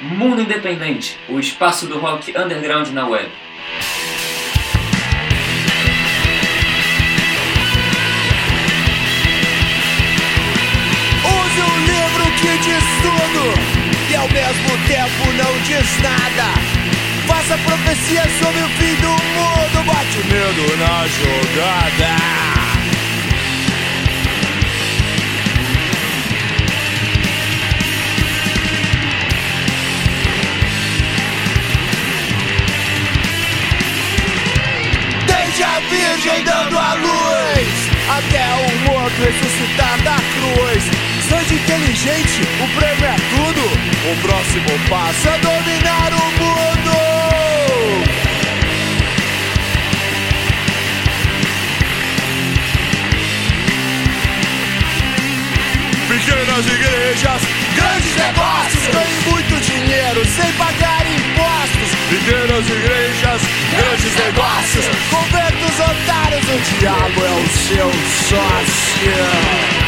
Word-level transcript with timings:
Mundo 0.00 0.40
Independente, 0.40 1.18
o 1.28 1.40
espaço 1.40 1.86
do 1.88 1.98
rock 1.98 2.32
underground 2.38 2.88
na 2.90 3.08
web. 3.08 3.28
Use 11.24 11.60
um 11.60 11.78
livro 11.84 12.24
que 12.36 12.58
diz 12.58 12.84
tudo 13.02 13.44
e 14.08 14.14
ao 14.14 14.28
mesmo 14.28 14.78
tempo 14.86 15.32
não 15.36 15.60
diz 15.62 16.00
nada. 16.00 16.54
Faça 17.26 17.58
profecia 17.58 18.22
sobre 18.40 18.62
o 18.62 18.68
fim 18.68 18.94
do 19.02 19.08
mundo, 19.08 19.84
bote 19.84 20.18
medo 20.28 20.76
na 20.76 21.06
jogada. 21.08 22.47
A 35.78 35.80
Virgem 35.80 36.42
dando 36.42 36.76
a 36.76 36.94
luz. 36.94 37.68
Até 38.10 38.44
o 38.66 38.90
morto 38.90 39.14
ressuscitar 39.22 40.02
da 40.02 40.16
cruz. 40.34 40.84
Seja 41.28 41.54
inteligente, 41.54 42.42
o 42.60 42.68
prêmio 42.78 43.04
é 43.04 43.16
tudo. 43.36 43.62
O 44.10 44.16
próximo 44.26 44.88
passo 44.88 45.28
é 45.28 45.38
dominar 45.38 46.12
o 46.12 46.26
mundo. 46.42 46.98
Pequenas 56.08 56.66
igrejas, 56.66 57.57
grandes 57.78 58.14
negócios 58.16 58.86
Ganhe 58.92 59.20
muito 59.30 59.54
dinheiro 59.60 60.24
sem 60.26 60.52
pagar 60.52 61.04
impostos. 61.06 61.88
Pequenas 62.10 62.68
igrejas, 62.68 63.40
grandes 63.76 64.14
negócios 64.16 64.84
Converta 65.10 65.64
os 65.64 65.78
otários, 65.80 66.44
o 66.48 66.78
diabo 66.78 67.20
é 67.24 67.30
o 67.30 67.48
seu 67.48 67.90
sócio 68.28 69.87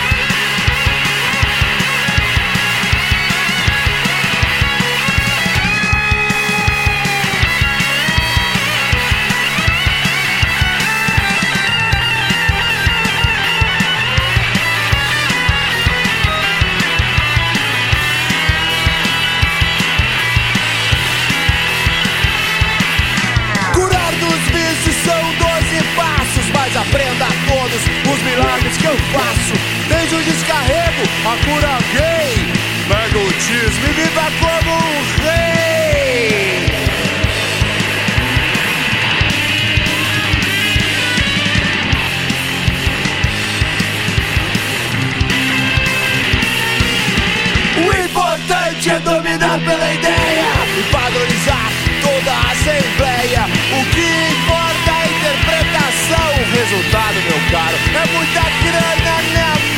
resultado, 56.71 57.14
meu 57.14 57.41
caro, 57.51 57.77
é 57.97 58.07
muita 58.14 58.42
grana 58.63 59.23
na 59.35 59.48
mão. 59.51 59.70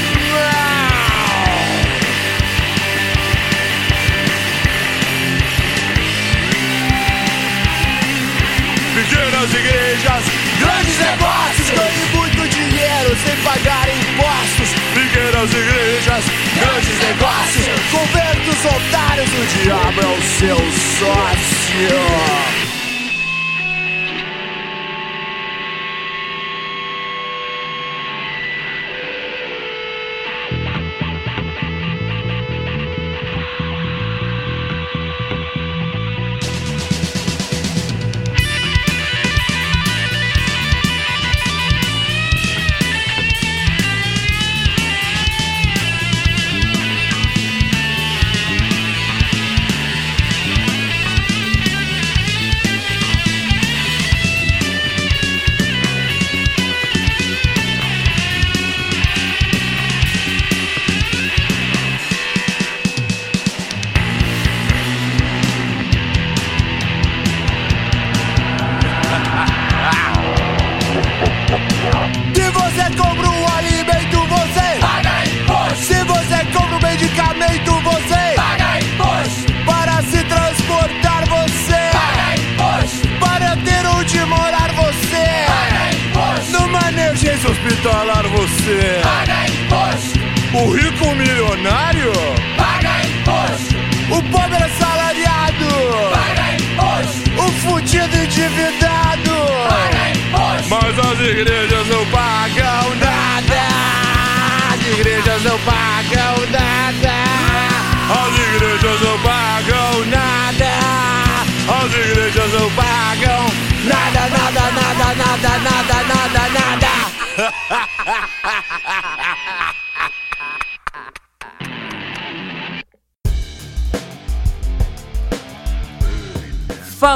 Pequenas 8.95 9.55
igrejas, 9.55 10.25
grandes 10.61 10.99
negócios, 10.99 11.71
ganhe 11.71 12.05
muito 12.15 12.49
dinheiro 12.49 13.17
sem 13.25 13.37
pagar 13.37 13.89
impostos. 13.89 14.69
Pequenas 14.93 15.51
igrejas, 15.51 16.25
grandes 16.61 16.99
negócios, 16.99 17.67
converta 17.91 18.51
os 18.51 18.65
otários, 18.67 19.31
o 19.33 19.47
diabo 19.65 20.01
é 20.03 20.07
o 20.07 20.23
seu 20.23 20.59
sócio. 20.99 22.72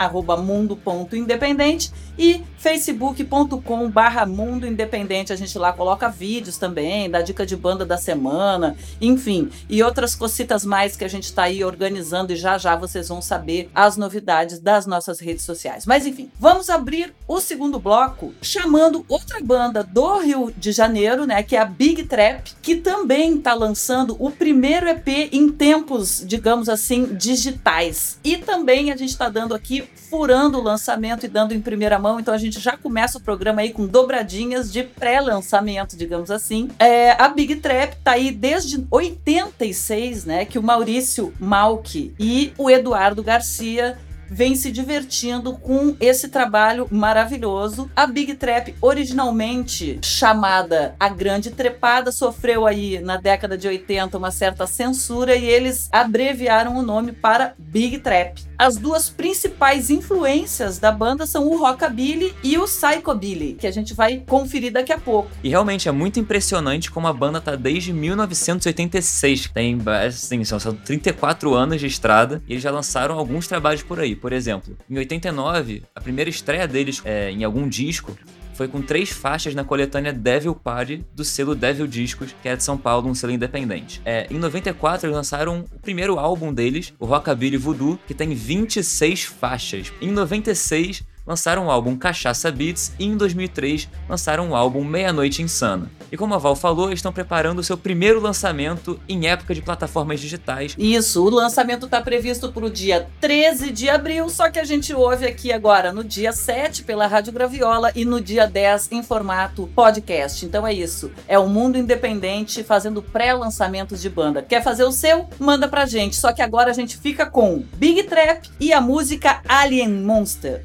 @mundo.independente 0.44 1.90
e 2.18 2.42
facebook.com/mundo 2.58 4.66
independente. 4.66 5.32
A 5.32 5.36
gente 5.36 5.56
lá 5.58 5.72
coloca 5.72 6.06
vídeos 6.08 6.58
também, 6.58 6.97
dá 7.06 7.20
dica 7.20 7.44
de 7.44 7.54
banda 7.54 7.84
da 7.84 7.98
semana, 7.98 8.74
enfim, 8.98 9.50
e 9.68 9.82
outras 9.82 10.14
cocitas 10.14 10.64
mais 10.64 10.96
que 10.96 11.04
a 11.04 11.08
gente 11.08 11.24
está 11.24 11.42
aí 11.42 11.62
organizando 11.62 12.32
e 12.32 12.36
já 12.36 12.56
já 12.56 12.74
vocês 12.74 13.08
vão 13.08 13.20
saber 13.20 13.70
as 13.74 13.98
novidades 13.98 14.58
das 14.58 14.86
nossas 14.86 15.20
redes 15.20 15.44
sociais. 15.44 15.84
Mas 15.84 16.06
enfim, 16.06 16.30
vamos 16.40 16.70
abrir 16.70 17.14
o 17.26 17.40
segundo 17.40 17.78
bloco 17.78 18.32
chamando 18.40 19.04
outra 19.06 19.38
banda 19.42 19.84
do 19.84 20.18
Rio 20.20 20.50
de 20.56 20.72
Janeiro, 20.72 21.26
né, 21.26 21.42
que 21.42 21.56
é 21.56 21.60
a 21.60 21.66
Big 21.66 22.04
Trap, 22.04 22.52
que 22.62 22.76
também 22.76 23.36
está 23.36 23.52
lançando 23.52 24.16
o 24.18 24.30
primeiro 24.30 24.88
EP 24.88 25.28
em 25.30 25.50
tempos, 25.50 26.24
digamos 26.26 26.68
assim, 26.68 27.14
digitais. 27.14 28.18
E 28.24 28.38
também 28.38 28.90
a 28.90 28.96
gente 28.96 29.10
está 29.10 29.28
dando 29.28 29.54
aqui 29.54 29.86
furando 30.08 30.58
o 30.58 30.62
lançamento 30.62 31.26
e 31.26 31.28
dando 31.28 31.52
em 31.52 31.60
primeira 31.60 31.98
mão, 31.98 32.18
então 32.18 32.32
a 32.32 32.38
gente 32.38 32.58
já 32.58 32.76
começa 32.76 33.18
o 33.18 33.20
programa 33.20 33.60
aí 33.60 33.72
com 33.72 33.86
dobradinhas 33.86 34.72
de 34.72 34.82
pré-lançamento, 34.82 35.96
digamos 35.96 36.30
assim. 36.30 36.70
É, 36.78 37.10
a 37.12 37.28
Big 37.28 37.56
Trap 37.56 37.96
tá 38.04 38.12
aí 38.12 38.30
desde 38.30 38.86
86, 38.90 40.24
né? 40.24 40.44
Que 40.44 40.58
o 40.58 40.62
Maurício 40.62 41.32
Malk 41.40 42.14
e 42.18 42.52
o 42.56 42.70
Eduardo 42.70 43.22
Garcia 43.22 43.98
vem 44.30 44.54
se 44.54 44.70
divertindo 44.70 45.54
com 45.54 45.96
esse 46.00 46.28
trabalho 46.28 46.86
maravilhoso. 46.90 47.90
A 47.94 48.06
Big 48.06 48.34
Trap, 48.34 48.74
originalmente 48.80 49.98
chamada 50.02 50.94
A 50.98 51.08
Grande 51.08 51.50
Trepada, 51.50 52.12
sofreu 52.12 52.66
aí 52.66 53.00
na 53.00 53.16
década 53.16 53.56
de 53.56 53.66
80 53.66 54.16
uma 54.16 54.30
certa 54.30 54.66
censura 54.66 55.34
e 55.34 55.44
eles 55.44 55.88
abreviaram 55.92 56.76
o 56.76 56.82
nome 56.82 57.12
para 57.12 57.54
Big 57.58 57.98
Trap. 57.98 58.48
As 58.58 58.76
duas 58.76 59.08
principais 59.08 59.88
influências 59.88 60.80
da 60.80 60.90
banda 60.90 61.26
são 61.26 61.46
o 61.46 61.56
rockabilly 61.58 62.34
e 62.42 62.58
o 62.58 62.64
psychobilly, 62.64 63.54
que 63.54 63.68
a 63.68 63.70
gente 63.70 63.94
vai 63.94 64.24
conferir 64.26 64.72
daqui 64.72 64.92
a 64.92 64.98
pouco. 64.98 65.30
E 65.44 65.48
realmente 65.48 65.88
é 65.88 65.92
muito 65.92 66.18
impressionante 66.18 66.90
como 66.90 67.06
a 67.06 67.12
banda 67.12 67.40
tá 67.40 67.54
desde 67.54 67.92
1986, 67.92 69.48
tem 69.54 69.78
assim, 70.04 70.42
são 70.42 70.58
34 70.74 71.54
anos 71.54 71.78
de 71.78 71.86
estrada, 71.86 72.42
e 72.48 72.54
eles 72.54 72.62
já 72.64 72.72
lançaram 72.72 73.16
alguns 73.16 73.46
trabalhos 73.46 73.84
por 73.84 74.00
aí. 74.00 74.17
Por 74.18 74.32
exemplo, 74.32 74.76
em 74.88 74.98
89, 74.98 75.82
a 75.94 76.00
primeira 76.00 76.28
estreia 76.28 76.66
deles 76.66 77.00
é, 77.04 77.30
em 77.30 77.44
algum 77.44 77.68
disco 77.68 78.16
foi 78.58 78.66
com 78.66 78.82
três 78.82 79.10
faixas 79.10 79.54
na 79.54 79.62
coletânea 79.62 80.12
Devil 80.12 80.52
Party 80.52 81.04
do 81.14 81.24
selo 81.24 81.54
Devil 81.54 81.86
Discos, 81.86 82.34
que 82.42 82.48
é 82.48 82.56
de 82.56 82.64
São 82.64 82.76
Paulo, 82.76 83.08
um 83.08 83.14
selo 83.14 83.32
independente. 83.32 84.02
É, 84.04 84.26
em 84.28 84.36
94 84.36 85.06
eles 85.06 85.16
lançaram 85.16 85.64
o 85.72 85.78
primeiro 85.78 86.18
álbum 86.18 86.52
deles, 86.52 86.92
o 86.98 87.06
Rockabilly 87.06 87.56
Voodoo, 87.56 88.00
que 88.04 88.12
tem 88.12 88.34
26 88.34 89.22
faixas. 89.22 89.92
Em 90.00 90.10
96 90.10 91.04
lançaram 91.28 91.66
o 91.66 91.70
álbum 91.70 91.94
Cachaça 91.94 92.50
Beats 92.50 92.92
e 92.98 93.04
em 93.04 93.14
2003 93.14 93.86
lançaram 94.08 94.48
o 94.48 94.56
álbum 94.56 94.82
Meia-Noite 94.82 95.42
Insana. 95.42 95.90
E 96.10 96.16
como 96.16 96.34
a 96.34 96.38
Val 96.38 96.56
falou, 96.56 96.90
estão 96.90 97.12
preparando 97.12 97.58
o 97.58 97.62
seu 97.62 97.76
primeiro 97.76 98.18
lançamento 98.18 98.98
em 99.06 99.28
época 99.28 99.54
de 99.54 99.60
plataformas 99.60 100.20
digitais. 100.20 100.74
Isso, 100.78 101.22
o 101.22 101.28
lançamento 101.28 101.84
está 101.84 102.00
previsto 102.00 102.50
para 102.50 102.64
o 102.64 102.70
dia 102.70 103.06
13 103.20 103.70
de 103.70 103.90
abril, 103.90 104.30
só 104.30 104.50
que 104.50 104.58
a 104.58 104.64
gente 104.64 104.94
ouve 104.94 105.26
aqui 105.26 105.52
agora 105.52 105.92
no 105.92 106.02
dia 106.02 106.32
7 106.32 106.82
pela 106.84 107.06
Rádio 107.06 107.34
Graviola 107.34 107.92
e 107.94 108.06
no 108.06 108.22
dia 108.22 108.46
10 108.46 108.92
em 108.92 109.02
formato 109.02 109.68
podcast. 109.74 110.46
Então 110.46 110.66
é 110.66 110.72
isso, 110.72 111.12
é 111.28 111.38
o 111.38 111.46
mundo 111.46 111.76
independente 111.76 112.64
fazendo 112.64 113.02
pré-lançamentos 113.02 114.00
de 114.00 114.08
banda. 114.08 114.40
Quer 114.40 114.62
fazer 114.62 114.84
o 114.84 114.92
seu? 114.92 115.28
Manda 115.38 115.68
pra 115.68 115.84
gente. 115.84 116.16
Só 116.16 116.32
que 116.32 116.40
agora 116.40 116.70
a 116.70 116.74
gente 116.74 116.96
fica 116.96 117.26
com 117.26 117.62
Big 117.74 118.04
Trap 118.04 118.48
e 118.58 118.72
a 118.72 118.80
música 118.80 119.42
Alien 119.46 119.90
Monster. 119.90 120.64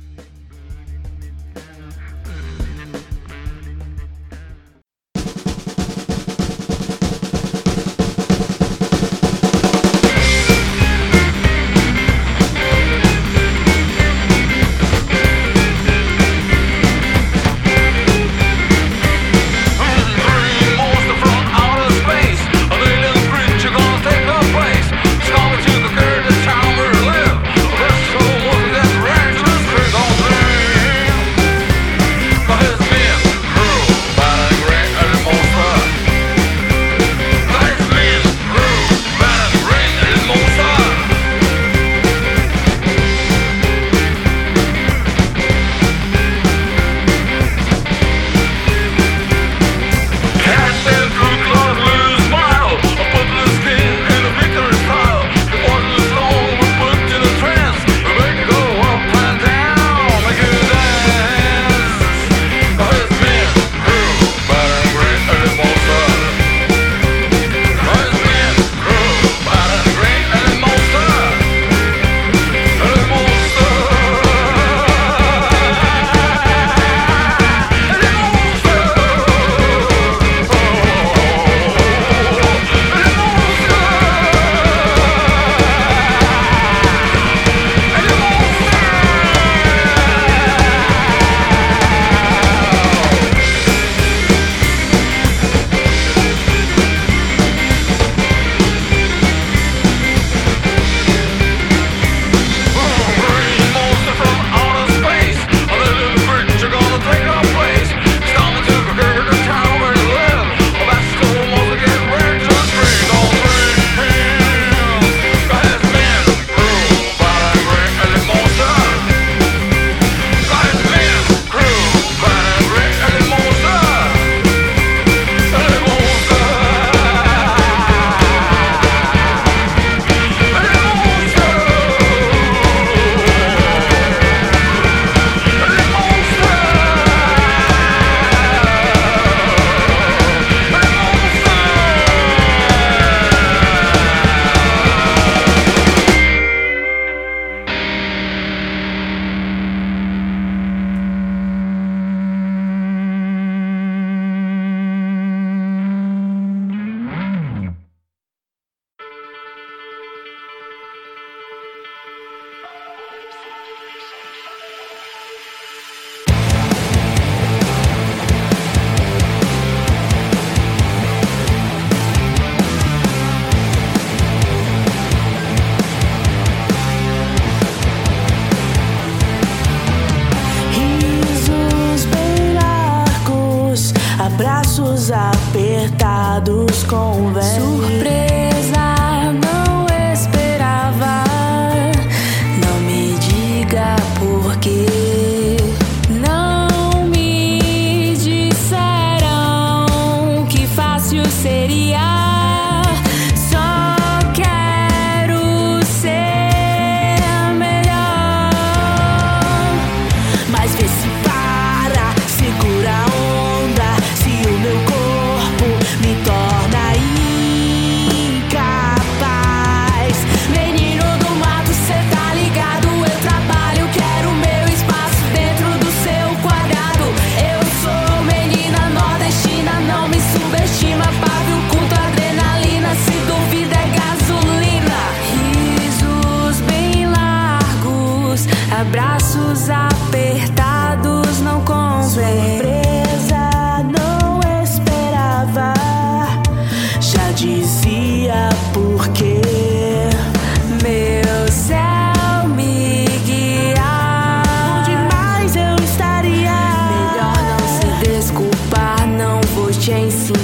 Apertados 185.54 186.84
com 186.86 187.32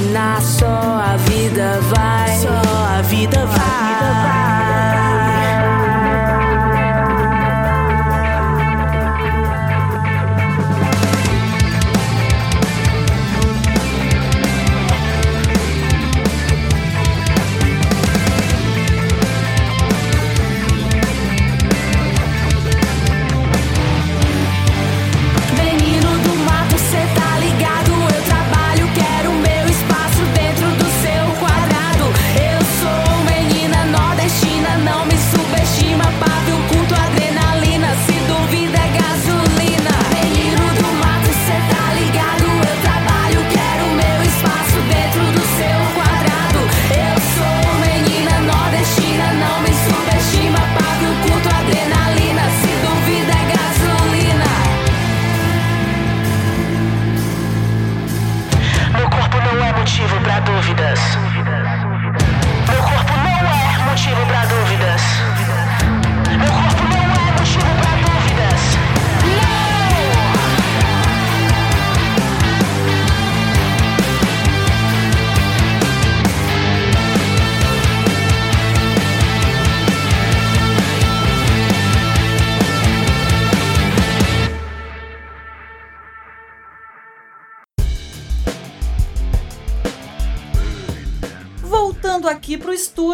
ensinar. 0.10 0.42
Só 0.42 0.66
a 0.66 1.18
vida 1.18 1.80
vai. 1.82 2.38
Só 2.38 2.98
a 2.98 3.02
vida 3.04 3.46
vai. 3.46 3.60
Menino 3.60 4.79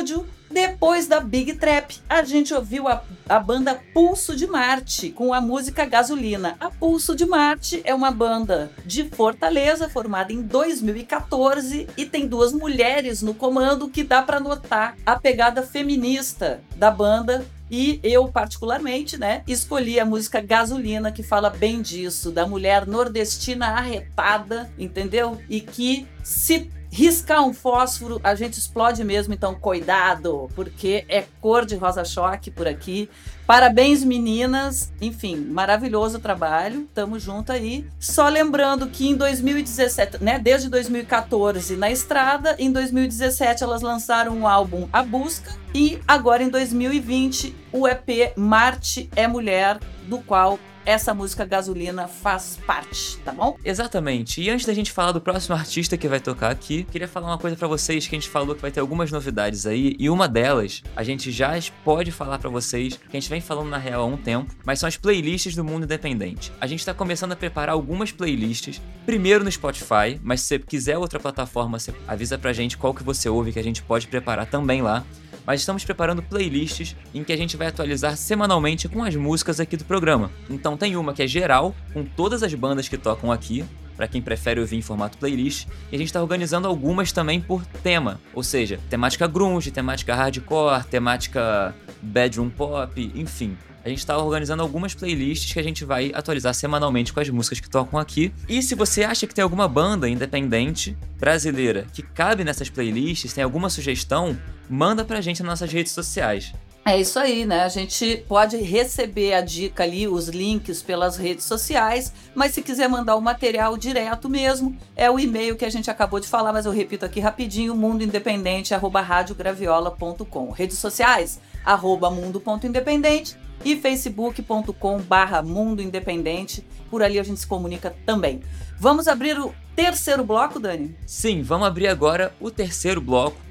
estúdio, 0.06 0.26
depois 0.50 1.08
da 1.08 1.20
Big 1.20 1.56
Trap, 1.56 1.98
a 2.08 2.24
gente 2.24 2.54
ouviu 2.54 2.88
a, 2.88 3.04
a 3.28 3.40
banda 3.40 3.82
Pulso 3.94 4.36
de 4.36 4.46
Marte 4.46 5.10
com 5.10 5.34
a 5.34 5.42
música 5.42 5.84
Gasolina. 5.84 6.56
A 6.60 6.70
Pulso 6.70 7.16
de 7.16 7.26
Marte 7.26 7.82
é 7.84 7.94
uma 7.94 8.12
banda 8.12 8.72
de 8.86 9.04
Fortaleza, 9.10 9.90
formada 9.90 10.32
em 10.32 10.44
2014 10.44 11.88
e 11.98 12.06
tem 12.06 12.28
duas 12.28 12.54
mulheres 12.54 13.24
no 13.24 13.34
comando 13.34 13.90
que 13.90 14.04
dá 14.04 14.22
para 14.22 14.40
notar 14.40 14.96
a 15.06 15.20
pegada 15.20 15.64
feminista 15.64 16.62
da 16.76 16.92
banda. 16.92 17.44
E 17.70 18.00
eu, 18.04 18.28
particularmente, 18.28 19.18
né, 19.18 19.42
escolhi 19.48 20.00
a 20.00 20.06
música 20.06 20.40
Gasolina, 20.40 21.12
que 21.12 21.24
fala 21.24 21.50
bem 21.50 21.82
disso, 21.82 22.30
da 22.32 22.46
mulher 22.46 22.86
nordestina 22.86 23.70
arretada, 23.70 24.72
entendeu? 24.78 25.42
E 25.50 25.60
que 25.60 26.08
se 26.24 26.70
riscar 26.92 27.44
um 27.44 27.54
fósforo, 27.54 28.20
a 28.24 28.36
gente 28.36 28.58
explode 28.58 29.04
mesmo, 29.04 29.34
então 29.34 29.56
cuidado, 29.56 30.50
porque 30.56 31.06
é 31.10 31.26
cor 31.42 31.66
de 31.66 31.76
rosa-choque 31.76 32.50
por 32.50 32.68
aqui. 32.68 33.10
Parabéns, 33.46 34.04
meninas. 34.04 34.92
Enfim, 35.00 35.36
maravilhoso 35.36 36.20
trabalho. 36.20 36.88
Tamo 36.94 37.20
junto 37.20 37.52
aí. 37.52 37.86
Só 38.00 38.28
lembrando 38.28 38.88
que 38.88 39.08
em 39.08 39.16
2017, 39.16 40.24
né, 40.24 40.40
desde 40.40 40.68
2014 40.68 41.76
na 41.76 41.92
estrada, 41.92 42.56
em 42.58 42.72
2017 42.72 43.64
elas 43.64 43.82
lançaram 43.82 44.42
o 44.42 44.48
álbum 44.48 44.88
A 44.92 45.04
Busca 45.04 45.52
e 45.74 46.00
agora 46.08 46.42
em 46.42 46.50
2020 46.50 47.56
o 47.72 47.88
EP 47.88 48.36
Marte 48.36 49.10
é 49.16 49.28
Mulher, 49.28 49.80
do 50.08 50.20
qual 50.20 50.58
essa 50.86 51.14
música 51.14 51.46
Gasolina 51.46 52.08
faz 52.08 52.60
parte, 52.66 53.18
tá 53.18 53.32
bom? 53.32 53.58
Exatamente. 53.66 54.42
E 54.42 54.50
antes 54.50 54.66
da 54.66 54.74
gente 54.74 54.92
falar 54.92 55.12
do 55.12 55.20
próximo 55.20 55.56
artista 55.56 55.98
que 55.98 56.08
vai 56.08 56.20
tocar 56.20 56.52
aqui, 56.52 56.84
queria 56.84 57.08
falar 57.08 57.28
uma 57.28 57.38
coisa 57.38 57.56
pra 57.56 57.68
vocês 57.68 58.08
que 58.08 58.16
a 58.16 58.20
gente 58.20 58.30
falou 58.30 58.56
que 58.56 58.62
vai 58.62 58.72
ter 58.72 58.80
algumas 58.80 59.12
novidades 59.12 59.66
aí, 59.66 59.96
e 59.98 60.10
uma 60.10 60.28
delas 60.28 60.84
a 60.96 61.04
gente 61.04 61.32
já 61.32 61.56
pode 61.84 62.12
falar 62.12 62.38
pra 62.38 62.50
vocês, 62.50 62.98
que 62.98 63.18
a 63.18 63.20
gente 63.20 63.30
vem 63.30 63.42
falando 63.42 63.70
na 63.70 63.78
real 63.78 64.04
há 64.04 64.06
um 64.06 64.18
tempo, 64.18 64.54
mas 64.66 64.80
são 64.80 64.88
as 64.88 64.98
playlists 64.98 65.56
do 65.56 65.64
mundo 65.64 65.86
independente. 65.86 66.52
A 66.60 66.68
gente 66.68 66.86
tá 66.86 66.94
começando 66.94 67.32
a 67.32 67.36
preparar 67.36 67.74
algumas 67.74 68.12
playlists, 68.12 68.82
primeiro 69.06 69.44
no 69.44 69.52
Spotify, 69.52 70.20
mas 70.22 70.42
se 70.42 70.48
você 70.48 70.60
quiser 70.60 70.98
outra 70.98 71.20
plataforma, 71.20 71.80
você 71.80 71.94
avisa 72.08 72.38
pra 72.38 72.54
gente 72.54 72.78
qual 72.78 72.94
que 72.94 73.04
você 73.04 73.30
ouve 73.30 73.54
que 73.54 73.60
a 73.60 73.64
gente 73.64 73.82
pode 73.82 74.08
preparar 74.08 74.46
também 74.46 74.82
lá 74.82 75.06
mas 75.46 75.60
estamos 75.62 75.86
preparando 75.86 76.24
playlists 76.24 76.96
em 77.14 77.24
que 77.24 77.32
a 77.32 77.38
gente 77.38 77.56
vai 77.56 77.68
atualizar 77.68 78.18
semanalmente 78.18 78.90
com 78.90 79.04
as 79.04 79.16
músicas 79.16 79.60
aqui 79.60 79.78
do 79.78 79.86
programa. 79.86 80.32
Então 80.50 80.75
tem 80.78 80.96
uma 80.96 81.14
que 81.14 81.24
é 81.24 81.28
geral, 81.28 81.76
com 81.94 82.04
todas 82.04 82.44
as 82.44 82.54
bandas 82.54 82.88
que 82.88 82.98
tocam 82.98 83.32
aqui, 83.32 83.66
para 83.96 84.08
quem 84.08 84.22
prefere 84.22 84.60
ouvir 84.60 84.78
em 84.78 84.82
formato 84.82 85.18
playlist, 85.18 85.68
e 85.92 85.96
a 85.96 85.98
gente 85.98 86.08
está 86.08 86.22
organizando 86.22 86.68
algumas 86.68 87.12
também 87.12 87.40
por 87.40 87.66
tema, 87.84 88.20
ou 88.34 88.44
seja, 88.44 88.80
temática 88.90 89.26
grunge, 89.28 89.72
temática 89.72 90.14
hardcore, 90.14 90.84
temática 90.86 91.74
bedroom 92.02 92.50
pop, 92.50 93.12
enfim. 93.16 93.58
A 93.86 93.90
gente 93.90 94.00
está 94.00 94.18
organizando 94.18 94.64
algumas 94.64 94.96
playlists 94.96 95.54
que 95.54 95.60
a 95.60 95.64
gente 95.64 95.86
vai 95.86 96.12
atualizar 96.12 96.56
semanalmente 96.56 97.14
com 97.14 97.20
as 97.20 97.30
músicas 97.30 97.60
que 97.60 97.70
tocam 97.70 98.00
aqui. 98.00 98.34
E 98.50 98.64
se 98.64 98.74
você 98.74 99.04
acha 99.04 99.28
que 99.28 99.36
tem 99.36 99.44
alguma 99.44 99.68
banda 99.68 100.10
independente 100.10 100.98
brasileira 101.20 101.86
que 101.94 102.02
cabe 102.02 102.44
nessas 102.44 102.68
playlists, 102.68 103.32
tem 103.32 103.44
alguma 103.44 103.70
sugestão, 103.70 104.36
manda 104.68 105.06
pra 105.06 105.22
gente 105.22 105.44
nas 105.44 105.52
nossas 105.52 105.72
redes 105.72 105.92
sociais. 105.92 106.52
É 106.88 107.02
isso 107.02 107.18
aí, 107.18 107.48
né? 107.48 107.64
A 107.64 107.68
gente 107.68 108.24
pode 108.28 108.58
receber 108.58 109.34
a 109.34 109.42
dica 109.42 109.82
ali, 109.82 110.08
os 110.08 110.28
links 110.28 110.84
pelas 110.84 111.18
redes 111.18 111.44
sociais, 111.44 112.14
mas 112.36 112.54
se 112.54 112.62
quiser 112.62 112.88
mandar 112.88 113.16
o 113.16 113.22
material 113.22 113.76
direto 113.76 114.30
mesmo, 114.30 114.78
é 114.96 115.10
o 115.10 115.20
e-mail 115.20 115.56
que 115.56 115.66
a 115.66 115.70
gente 115.72 115.90
acabou 115.90 116.20
de 116.20 116.28
falar, 116.28 116.54
mas 116.54 116.68
eu 116.68 116.72
repito 116.72 117.04
aqui 117.04 117.20
rapidinho, 117.20 117.76
mundoindependente@radiograviola.com. 117.76 120.52
Redes 120.52 120.78
sociais, 120.78 121.40
arroba 121.66 122.12
mundo.independente 122.12 123.36
e 123.64 123.76
facebook.com 123.76 125.00
barra 125.00 125.42
Mundo 125.42 125.82
Independente. 125.82 126.64
Por 126.92 127.02
ali 127.02 127.18
a 127.18 127.24
gente 127.24 127.40
se 127.40 127.48
comunica 127.48 127.96
também. 128.06 128.44
Vamos 128.78 129.08
abrir 129.08 129.40
o 129.40 129.52
terceiro 129.76 130.24
bloco, 130.24 130.60
Dani? 130.60 130.96
Sim, 131.08 131.42
vamos 131.42 131.66
abrir 131.66 131.88
agora 131.88 132.32
o 132.40 132.52
terceiro 132.52 133.02
bloco 133.02 133.44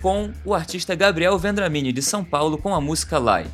com 0.00 0.32
o 0.44 0.54
artista 0.54 0.94
Gabriel 0.94 1.38
Vendramini 1.38 1.92
de 1.92 2.02
São 2.02 2.24
Paulo 2.24 2.56
com 2.56 2.74
a 2.74 2.80
música 2.80 3.18
Lai. 3.18 3.46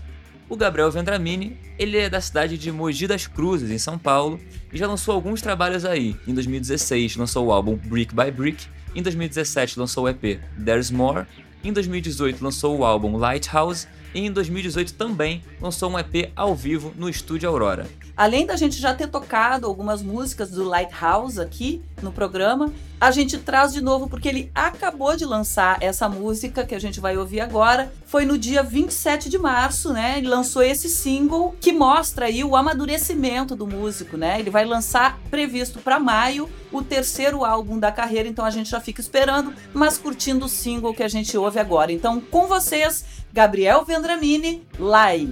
O 0.48 0.56
Gabriel 0.56 0.90
Vendramini, 0.90 1.58
ele 1.76 1.98
é 1.98 2.08
da 2.08 2.20
cidade 2.20 2.56
de 2.56 2.70
Mogi 2.70 3.06
das 3.06 3.26
Cruzes, 3.26 3.70
em 3.70 3.78
São 3.78 3.98
Paulo, 3.98 4.40
e 4.72 4.78
já 4.78 4.86
lançou 4.86 5.14
alguns 5.14 5.42
trabalhos 5.42 5.84
aí. 5.84 6.16
Em 6.26 6.32
2016 6.32 7.16
lançou 7.16 7.46
o 7.46 7.52
álbum 7.52 7.76
Brick 7.76 8.14
by 8.14 8.30
Brick, 8.30 8.66
em 8.94 9.02
2017 9.02 9.78
lançou 9.78 10.04
o 10.04 10.08
EP 10.08 10.40
There's 10.64 10.90
More, 10.90 11.26
em 11.64 11.72
2018 11.72 12.42
lançou 12.42 12.78
o 12.78 12.84
álbum 12.84 13.16
Lighthouse 13.16 13.88
e 14.14 14.20
em 14.20 14.30
2018 14.30 14.94
também 14.94 15.42
lançou 15.60 15.90
um 15.90 15.98
EP 15.98 16.30
ao 16.36 16.54
vivo 16.54 16.94
no 16.96 17.08
estúdio 17.08 17.48
Aurora. 17.48 17.86
Além 18.16 18.46
da 18.46 18.56
gente 18.56 18.80
já 18.80 18.94
ter 18.94 19.08
tocado 19.08 19.66
algumas 19.66 20.00
músicas 20.00 20.50
do 20.50 20.64
Lighthouse 20.64 21.38
aqui 21.38 21.82
no 22.00 22.10
programa, 22.10 22.72
a 22.98 23.10
gente 23.10 23.36
traz 23.36 23.74
de 23.74 23.82
novo 23.82 24.08
porque 24.08 24.26
ele 24.26 24.50
acabou 24.54 25.14
de 25.14 25.26
lançar 25.26 25.76
essa 25.82 26.08
música 26.08 26.64
que 26.64 26.74
a 26.74 26.78
gente 26.78 26.98
vai 26.98 27.18
ouvir 27.18 27.40
agora. 27.40 27.92
Foi 28.06 28.24
no 28.24 28.38
dia 28.38 28.62
27 28.62 29.28
de 29.28 29.36
março, 29.36 29.92
né? 29.92 30.16
Ele 30.16 30.28
lançou 30.28 30.62
esse 30.62 30.88
single 30.88 31.54
que 31.60 31.72
mostra 31.72 32.24
aí 32.24 32.42
o 32.42 32.56
amadurecimento 32.56 33.54
do 33.54 33.66
músico, 33.66 34.16
né? 34.16 34.40
Ele 34.40 34.48
vai 34.48 34.64
lançar 34.64 35.18
previsto 35.30 35.78
para 35.80 36.00
maio 36.00 36.48
o 36.72 36.82
terceiro 36.82 37.44
álbum 37.44 37.78
da 37.78 37.92
carreira, 37.92 38.26
então 38.26 38.46
a 38.46 38.50
gente 38.50 38.70
já 38.70 38.80
fica 38.80 39.00
esperando, 39.00 39.52
mas 39.74 39.98
curtindo 39.98 40.46
o 40.46 40.48
single 40.48 40.94
que 40.94 41.02
a 41.02 41.08
gente 41.08 41.36
ouve 41.36 41.58
agora. 41.58 41.92
Então, 41.92 42.18
com 42.18 42.46
vocês, 42.46 43.04
Gabriel 43.30 43.84
Vendramini, 43.84 44.66
Lai. 44.78 45.28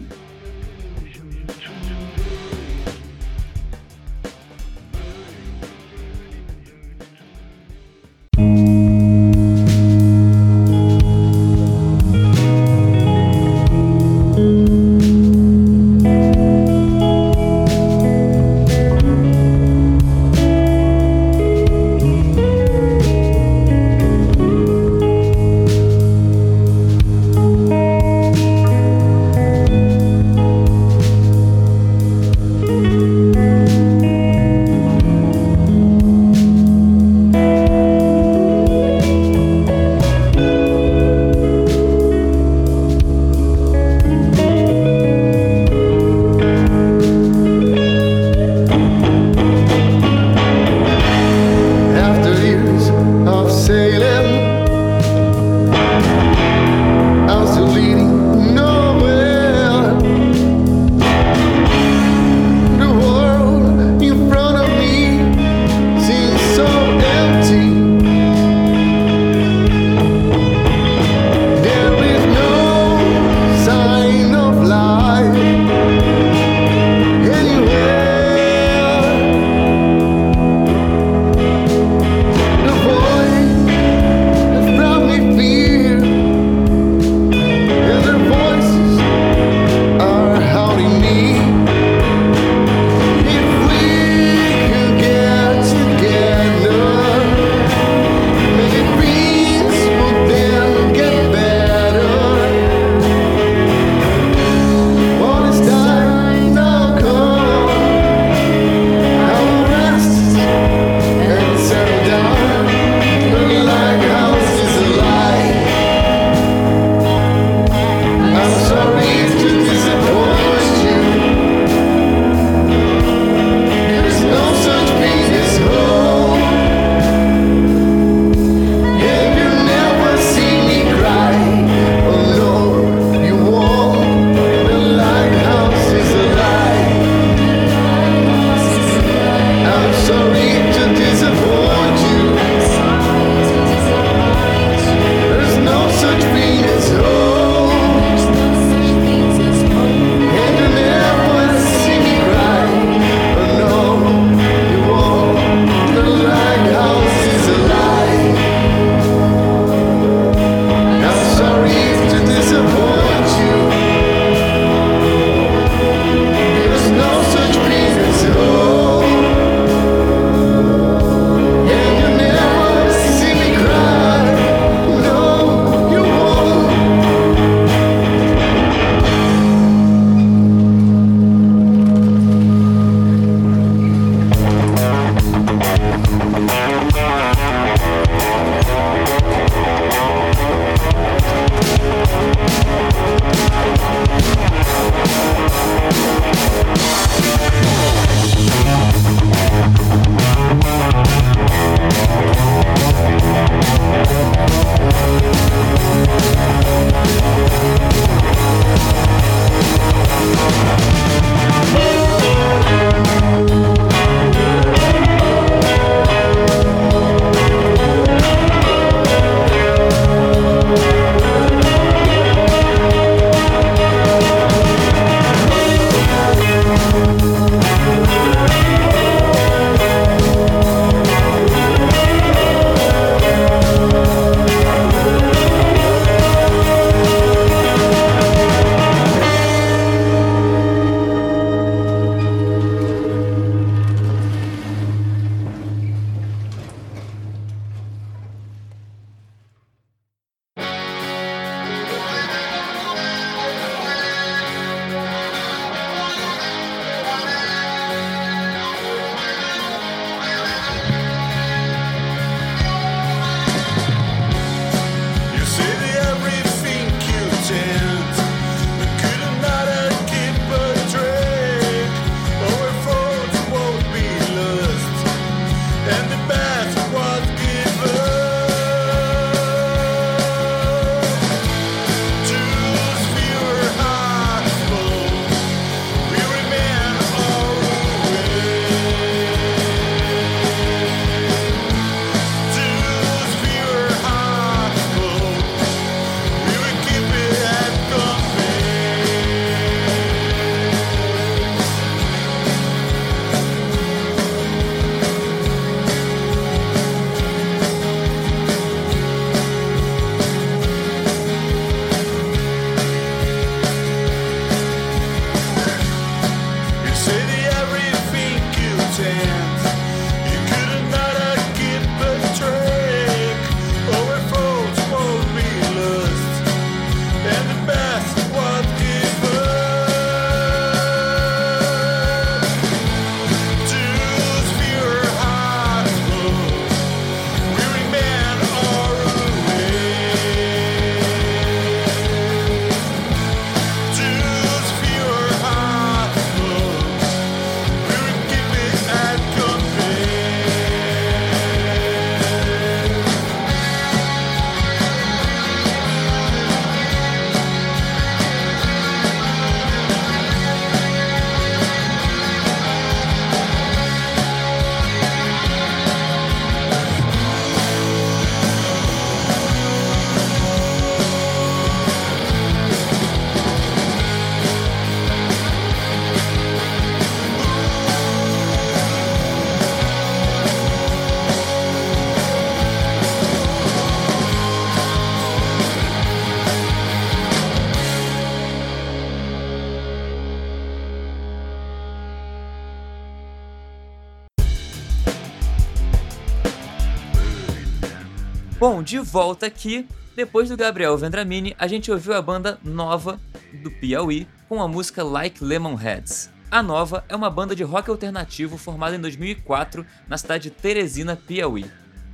De 398.85 398.99
volta 398.99 399.47
aqui, 399.47 399.88
depois 400.14 400.51
do 400.51 400.57
Gabriel 400.59 400.97
Vendramini, 400.99 401.57
a 401.59 401.66
gente 401.66 401.90
ouviu 401.90 402.12
a 402.12 402.20
banda 402.20 402.59
nova 402.62 403.18
do 403.62 403.70
Piauí 403.70 404.29
com 404.47 404.61
a 404.61 404.68
música 404.68 405.03
Like 405.03 405.42
Lemonheads. 405.42 406.31
A 406.51 406.62
Nova 406.62 407.03
é 407.09 407.16
uma 407.16 407.31
banda 407.31 407.57
de 407.57 407.64
rock 407.64 407.90
alternativo 407.90 408.59
formada 408.59 408.94
em 408.94 409.01
2004 409.01 409.85
na 410.07 410.18
cidade 410.18 410.44
de 410.44 410.51
Teresina, 410.51 411.16
Piauí. 411.16 411.64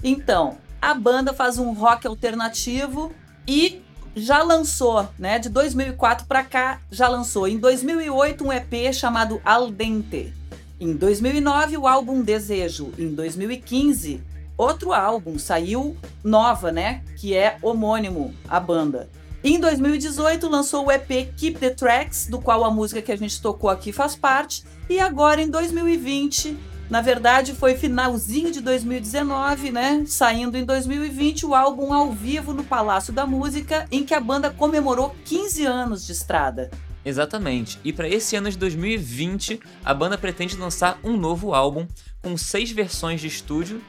Então, 0.02 0.58
a 0.80 0.94
banda 0.94 1.34
faz 1.34 1.58
um 1.58 1.72
rock 1.72 2.06
alternativo 2.06 3.12
e 3.46 3.82
já 4.14 4.42
lançou, 4.42 5.08
né, 5.18 5.38
de 5.38 5.48
2004 5.48 6.26
para 6.26 6.44
cá, 6.44 6.80
já 6.90 7.08
lançou 7.08 7.48
em 7.48 7.58
2008 7.58 8.44
um 8.44 8.52
EP 8.52 8.94
chamado 8.94 9.42
Al 9.44 9.70
Dente. 9.70 10.32
Em 10.78 10.94
2009 10.94 11.76
o 11.76 11.86
álbum 11.86 12.22
Desejo, 12.22 12.92
em 12.96 13.12
2015 13.12 14.29
outro 14.60 14.92
álbum 14.92 15.38
saiu 15.38 15.96
nova, 16.22 16.70
né, 16.70 17.02
que 17.16 17.34
é 17.34 17.56
homônimo 17.62 18.34
a 18.46 18.60
banda. 18.60 19.08
Em 19.42 19.58
2018 19.58 20.46
lançou 20.48 20.86
o 20.86 20.92
EP 20.92 21.32
Keep 21.34 21.58
the 21.58 21.70
Tracks, 21.70 22.26
do 22.26 22.38
qual 22.38 22.62
a 22.62 22.70
música 22.70 23.00
que 23.00 23.10
a 23.10 23.16
gente 23.16 23.40
tocou 23.40 23.70
aqui 23.70 23.90
faz 23.90 24.14
parte, 24.14 24.62
e 24.88 25.00
agora 25.00 25.40
em 25.40 25.48
2020, 25.48 26.58
na 26.90 27.00
verdade 27.00 27.54
foi 27.54 27.74
finalzinho 27.74 28.50
de 28.50 28.60
2019, 28.60 29.72
né, 29.72 30.04
saindo 30.06 30.58
em 30.58 30.64
2020 30.64 31.46
o 31.46 31.54
álbum 31.54 31.94
ao 31.94 32.12
vivo 32.12 32.52
no 32.52 32.62
Palácio 32.62 33.14
da 33.14 33.26
Música, 33.26 33.86
em 33.90 34.04
que 34.04 34.12
a 34.12 34.20
banda 34.20 34.50
comemorou 34.50 35.16
15 35.24 35.64
anos 35.64 36.04
de 36.04 36.12
estrada. 36.12 36.70
Exatamente. 37.02 37.78
E 37.82 37.94
para 37.94 38.06
esse 38.06 38.36
ano 38.36 38.50
de 38.50 38.58
2020, 38.58 39.58
a 39.82 39.94
banda 39.94 40.18
pretende 40.18 40.54
lançar 40.54 40.98
um 41.02 41.16
novo 41.16 41.54
álbum 41.54 41.86
com 42.20 42.36
seis 42.36 42.70
versões 42.70 43.22
de 43.22 43.26
estúdio 43.26 43.80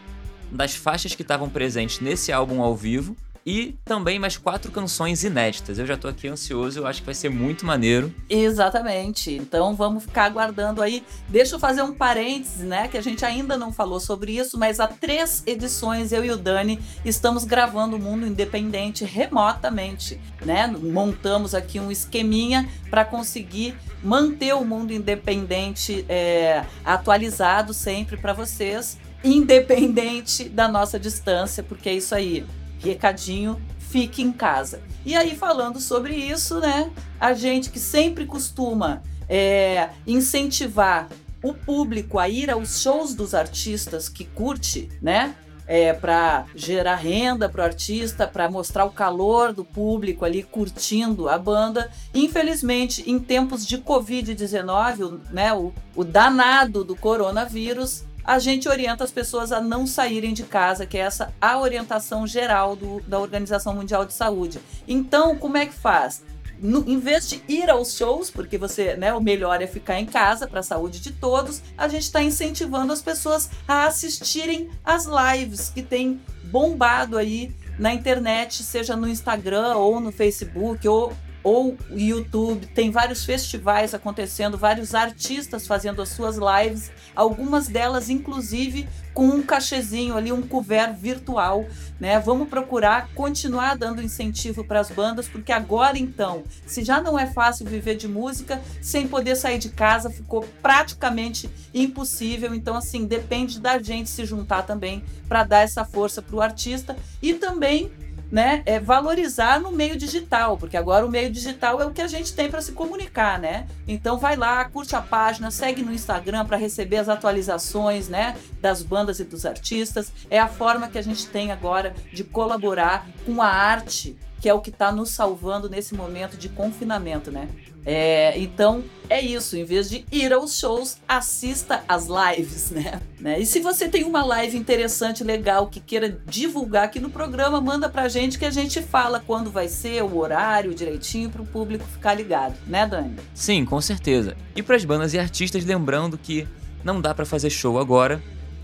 das 0.51 0.75
faixas 0.75 1.15
que 1.15 1.21
estavam 1.21 1.49
presentes 1.49 1.99
nesse 1.99 2.31
álbum 2.31 2.61
ao 2.61 2.75
vivo 2.75 3.15
e 3.45 3.75
também 3.83 4.19
mais 4.19 4.37
quatro 4.37 4.71
canções 4.71 5.23
inéditas. 5.23 5.79
Eu 5.79 5.85
já 5.85 5.97
tô 5.97 6.07
aqui 6.07 6.27
ansioso, 6.27 6.79
eu 6.79 6.87
acho 6.87 6.99
que 7.01 7.05
vai 7.05 7.15
ser 7.15 7.29
muito 7.29 7.65
maneiro. 7.65 8.13
Exatamente. 8.29 9.31
Então 9.31 9.75
vamos 9.75 10.03
ficar 10.03 10.25
aguardando 10.25 10.81
aí. 10.81 11.03
Deixa 11.27 11.55
eu 11.55 11.59
fazer 11.59 11.81
um 11.81 11.93
parênteses, 11.93 12.63
né? 12.63 12.87
Que 12.87 12.97
a 12.97 13.01
gente 13.01 13.25
ainda 13.25 13.57
não 13.57 13.73
falou 13.73 13.99
sobre 13.99 14.37
isso, 14.37 14.57
mas 14.57 14.79
há 14.79 14.87
três 14.87 15.43
edições 15.45 16.11
eu 16.11 16.23
e 16.23 16.31
o 16.31 16.37
Dani 16.37 16.79
estamos 17.03 17.43
gravando 17.43 17.95
o 17.95 17.99
Mundo 17.99 18.25
Independente 18.25 19.03
remotamente, 19.03 20.19
né? 20.45 20.67
Montamos 20.67 21.55
aqui 21.55 21.79
um 21.79 21.91
esqueminha 21.91 22.69
para 22.89 23.03
conseguir 23.03 23.75
manter 24.03 24.53
o 24.53 24.63
Mundo 24.63 24.93
Independente 24.93 26.05
é, 26.09 26.63
atualizado 26.83 27.73
sempre 27.73 28.17
para 28.17 28.33
vocês, 28.33 28.97
independente 29.23 30.49
da 30.49 30.67
nossa 30.67 30.99
distância, 30.99 31.63
porque 31.63 31.89
é 31.89 31.93
isso 31.93 32.15
aí 32.15 32.45
recadinho, 32.79 33.61
fique 33.79 34.21
em 34.21 34.31
casa. 34.31 34.81
E 35.05 35.15
aí, 35.15 35.35
falando 35.35 35.79
sobre 35.79 36.15
isso, 36.15 36.59
né? 36.59 36.91
A 37.19 37.33
gente 37.33 37.69
que 37.69 37.79
sempre 37.79 38.25
costuma 38.25 39.01
é, 39.27 39.89
incentivar 40.05 41.09
o 41.43 41.53
público 41.53 42.19
a 42.19 42.29
ir 42.29 42.49
aos 42.51 42.81
shows 42.81 43.15
dos 43.15 43.33
artistas 43.33 44.07
que 44.07 44.25
curte, 44.25 44.89
né? 45.01 45.35
É, 45.67 45.93
para 45.93 46.45
gerar 46.53 46.95
renda 46.95 47.47
para 47.47 47.61
o 47.61 47.63
artista, 47.63 48.27
para 48.27 48.49
mostrar 48.51 48.83
o 48.83 48.91
calor 48.91 49.53
do 49.53 49.63
público 49.63 50.25
ali 50.25 50.43
curtindo 50.43 51.29
a 51.29 51.37
banda. 51.37 51.89
Infelizmente, 52.13 53.09
em 53.09 53.17
tempos 53.17 53.65
de 53.65 53.77
Covid-19, 53.77 55.21
né, 55.31 55.53
o, 55.53 55.71
o 55.95 56.03
danado 56.03 56.83
do 56.83 56.93
coronavírus, 56.93 58.03
a 58.23 58.39
gente 58.39 58.67
orienta 58.69 59.03
as 59.03 59.11
pessoas 59.11 59.51
a 59.51 59.59
não 59.61 59.85
saírem 59.85 60.33
de 60.33 60.43
casa, 60.43 60.85
que 60.85 60.97
é 60.97 61.01
essa 61.01 61.33
a 61.39 61.59
orientação 61.59 62.25
geral 62.25 62.75
do, 62.75 63.01
da 63.01 63.19
Organização 63.19 63.73
Mundial 63.73 64.05
de 64.05 64.13
Saúde. 64.13 64.59
Então, 64.87 65.35
como 65.37 65.57
é 65.57 65.65
que 65.65 65.73
faz? 65.73 66.23
No, 66.59 66.87
em 66.87 66.99
vez 66.99 67.27
de 67.27 67.41
ir 67.47 67.69
aos 67.71 67.95
shows, 67.95 68.29
porque 68.29 68.55
você, 68.55 68.95
né, 68.95 69.11
o 69.13 69.19
melhor 69.19 69.61
é 69.61 69.67
ficar 69.67 69.99
em 69.99 70.05
casa 70.05 70.47
para 70.47 70.59
a 70.59 70.63
saúde 70.63 70.99
de 70.99 71.11
todos, 71.11 71.61
a 71.75 71.87
gente 71.87 72.03
está 72.03 72.21
incentivando 72.21 72.93
as 72.93 73.01
pessoas 73.01 73.49
a 73.67 73.87
assistirem 73.87 74.69
as 74.85 75.07
lives 75.07 75.69
que 75.69 75.81
tem 75.81 76.21
bombado 76.43 77.17
aí 77.17 77.51
na 77.79 77.91
internet, 77.91 78.61
seja 78.61 78.95
no 78.95 79.07
Instagram 79.07 79.75
ou 79.75 79.99
no 79.99 80.11
Facebook 80.11 80.87
ou 80.87 81.13
ou 81.43 81.77
YouTube, 81.89 82.67
tem 82.67 82.91
vários 82.91 83.25
festivais 83.25 83.93
acontecendo, 83.93 84.57
vários 84.57 84.93
artistas 84.93 85.65
fazendo 85.65 86.01
as 86.01 86.09
suas 86.09 86.37
lives, 86.37 86.91
algumas 87.15 87.67
delas 87.67 88.09
inclusive 88.09 88.87
com 89.13 89.27
um 89.27 89.41
cachezinho 89.41 90.15
ali, 90.15 90.31
um 90.31 90.41
couvert 90.41 90.95
virtual, 90.95 91.65
né? 91.99 92.19
Vamos 92.19 92.47
procurar 92.47 93.09
continuar 93.13 93.75
dando 93.75 94.01
incentivo 94.01 94.63
para 94.63 94.79
as 94.79 94.89
bandas, 94.89 95.27
porque 95.27 95.51
agora 95.51 95.97
então, 95.97 96.43
se 96.65 96.83
já 96.83 97.01
não 97.01 97.19
é 97.19 97.27
fácil 97.27 97.65
viver 97.65 97.95
de 97.95 98.07
música 98.07 98.61
sem 98.81 99.07
poder 99.07 99.35
sair 99.35 99.57
de 99.57 99.69
casa, 99.69 100.09
ficou 100.09 100.47
praticamente 100.61 101.49
impossível. 101.73 102.55
Então 102.55 102.75
assim, 102.75 103.05
depende 103.05 103.59
da 103.59 103.79
gente 103.79 104.09
se 104.09 104.25
juntar 104.25 104.63
também 104.63 105.03
para 105.27 105.43
dar 105.43 105.59
essa 105.59 105.83
força 105.83 106.21
para 106.21 106.35
o 106.35 106.41
artista 106.41 106.95
e 107.21 107.33
também 107.33 107.91
né, 108.31 108.63
é 108.65 108.79
valorizar 108.79 109.59
no 109.59 109.71
meio 109.71 109.97
digital, 109.97 110.57
porque 110.57 110.77
agora 110.77 111.05
o 111.05 111.09
meio 111.09 111.29
digital 111.29 111.81
é 111.81 111.85
o 111.85 111.91
que 111.91 112.01
a 112.01 112.07
gente 112.07 112.33
tem 112.33 112.49
para 112.49 112.61
se 112.61 112.71
comunicar, 112.71 113.37
né? 113.37 113.67
Então 113.87 114.17
vai 114.17 114.35
lá, 114.35 114.63
curte 114.65 114.95
a 114.95 115.01
página, 115.01 115.51
segue 115.51 115.81
no 115.81 115.93
Instagram 115.93 116.45
para 116.45 116.57
receber 116.57 116.97
as 116.97 117.09
atualizações, 117.09 118.07
né, 118.07 118.37
das 118.61 118.81
bandas 118.81 119.19
e 119.19 119.25
dos 119.25 119.45
artistas. 119.45 120.11
É 120.29 120.39
a 120.39 120.47
forma 120.47 120.87
que 120.87 120.97
a 120.97 121.01
gente 121.01 121.27
tem 121.27 121.51
agora 121.51 121.93
de 122.13 122.23
colaborar 122.23 123.05
com 123.25 123.41
a 123.41 123.47
arte, 123.47 124.17
que 124.39 124.49
é 124.49 124.53
o 124.53 124.61
que 124.61 124.69
está 124.69 124.91
nos 124.91 125.11
salvando 125.11 125.69
nesse 125.69 125.93
momento 125.93 126.35
de 126.35 126.49
confinamento, 126.49 127.29
né? 127.29 127.47
É, 127.85 128.37
então 128.37 128.83
é 129.09 129.19
isso, 129.19 129.57
em 129.57 129.63
vez 129.63 129.89
de 129.89 130.05
ir 130.11 130.31
aos 130.31 130.57
shows, 130.57 130.97
assista 131.07 131.83
às 131.87 132.07
lives, 132.07 132.71
né? 132.71 133.01
né? 133.19 133.39
E 133.39 133.45
se 133.45 133.59
você 133.59 133.89
tem 133.89 134.03
uma 134.03 134.23
live 134.23 134.57
interessante, 134.57 135.23
legal, 135.23 135.67
que 135.67 135.79
queira 135.79 136.17
divulgar 136.25 136.85
aqui 136.85 136.99
no 136.99 137.09
programa, 137.09 137.59
manda 137.59 137.89
pra 137.89 138.07
gente 138.07 138.37
que 138.37 138.45
a 138.45 138.51
gente 138.51 138.81
fala 138.81 139.19
quando 139.19 139.51
vai 139.51 139.67
ser, 139.67 140.03
o 140.03 140.17
horário 140.17 140.73
direitinho 140.73 141.29
para 141.29 141.41
o 141.41 141.45
público 141.45 141.83
ficar 141.85 142.13
ligado, 142.13 142.55
né, 142.67 142.85
Dani? 142.85 143.15
Sim, 143.33 143.65
com 143.65 143.81
certeza. 143.81 144.37
E 144.55 144.61
para 144.61 144.75
as 144.75 144.85
bandas 144.85 145.13
e 145.13 145.19
artistas, 145.19 145.65
lembrando 145.65 146.17
que 146.17 146.47
não 146.83 147.01
dá 147.01 147.13
para 147.13 147.25
fazer 147.25 147.49
show 147.49 147.79
agora, 147.79 148.21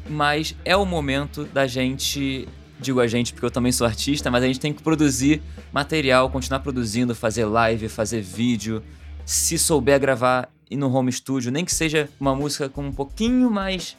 mas 0.08 0.56
é 0.63 0.75
o 0.75 0.86
momento 0.86 1.43
da 1.45 1.67
gente 1.67 2.47
digo 2.80 2.99
a 2.99 3.08
gente 3.08 3.34
porque 3.34 3.45
eu 3.45 3.51
também 3.51 3.71
sou 3.71 3.88
artista, 3.88 4.30
mas 4.30 4.43
a 4.43 4.47
gente 4.47 4.60
tem 4.60 4.71
que 4.71 4.84
produzir 4.84 5.41
material, 5.73 6.30
continuar 6.30 6.60
produzindo, 6.60 7.15
fazer 7.15 7.45
live, 7.45 7.89
fazer 7.89 8.21
vídeo, 8.21 8.84
se 9.28 9.58
souber 9.58 10.00
gravar 10.00 10.50
e 10.72 10.78
no 10.78 10.90
home 10.90 11.12
studio, 11.12 11.52
nem 11.52 11.66
que 11.66 11.76
seja 11.76 12.10
uma 12.18 12.34
música 12.34 12.70
com 12.70 12.88
um 12.88 12.94
pouquinho 12.94 13.52
mais. 13.52 13.98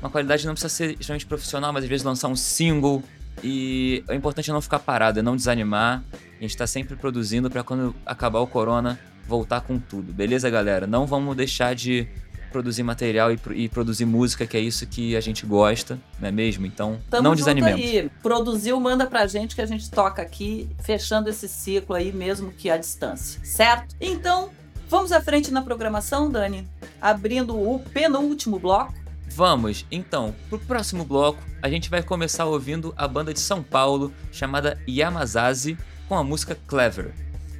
Uma 0.00 0.08
qualidade 0.08 0.46
não 0.46 0.54
precisa 0.54 0.72
ser 0.74 0.92
extremamente 0.92 1.26
profissional, 1.26 1.72
mas 1.74 1.84
às 1.84 1.90
vezes 1.90 2.04
lançar 2.04 2.28
um 2.28 2.34
single. 2.34 3.02
E 3.44 4.02
o 4.08 4.14
importante 4.14 4.48
é 4.48 4.52
não 4.52 4.62
ficar 4.62 4.78
parado, 4.78 5.18
é 5.18 5.22
não 5.22 5.36
desanimar. 5.36 6.02
A 6.38 6.42
gente 6.42 6.56
tá 6.56 6.66
sempre 6.66 6.96
produzindo 6.96 7.50
para 7.50 7.62
quando 7.62 7.94
acabar 8.06 8.40
o 8.40 8.46
corona 8.46 8.98
voltar 9.28 9.60
com 9.60 9.78
tudo, 9.78 10.12
beleza, 10.12 10.50
galera? 10.50 10.86
Não 10.86 11.06
vamos 11.06 11.36
deixar 11.36 11.74
de 11.74 12.08
produzir 12.50 12.82
material 12.82 13.30
e, 13.30 13.38
e, 13.54 13.68
produzir 13.68 14.04
música, 14.04 14.46
que 14.46 14.56
é 14.56 14.60
isso 14.60 14.86
que 14.86 15.16
a 15.16 15.20
gente 15.20 15.46
gosta, 15.46 15.98
não 16.18 16.28
é 16.28 16.32
mesmo? 16.32 16.66
Então, 16.66 16.98
Tamo 17.08 17.22
não 17.22 17.34
desanimemos. 17.34 17.80
Aí. 17.80 18.10
Produziu, 18.22 18.78
manda 18.80 19.06
pra 19.06 19.26
gente 19.26 19.54
que 19.54 19.62
a 19.62 19.66
gente 19.66 19.90
toca 19.90 20.20
aqui, 20.20 20.68
fechando 20.82 21.30
esse 21.30 21.48
ciclo 21.48 21.94
aí, 21.94 22.12
mesmo 22.12 22.52
que 22.52 22.68
à 22.68 22.76
distância, 22.76 23.40
certo? 23.44 23.94
Então, 24.00 24.50
Vamos 24.92 25.10
à 25.10 25.22
frente 25.22 25.50
na 25.50 25.62
programação, 25.62 26.30
Dani? 26.30 26.68
Abrindo 27.00 27.58
o 27.58 27.78
penúltimo 27.78 28.58
bloco. 28.58 28.92
Vamos, 29.26 29.86
então, 29.90 30.34
pro 30.50 30.58
próximo 30.58 31.02
bloco, 31.02 31.42
a 31.62 31.70
gente 31.70 31.88
vai 31.88 32.02
começar 32.02 32.44
ouvindo 32.44 32.92
a 32.94 33.08
banda 33.08 33.32
de 33.32 33.40
São 33.40 33.62
Paulo 33.62 34.12
chamada 34.30 34.78
Yamazazi 34.86 35.78
com 36.06 36.14
a 36.14 36.22
música 36.22 36.58
Clever. 36.66 37.14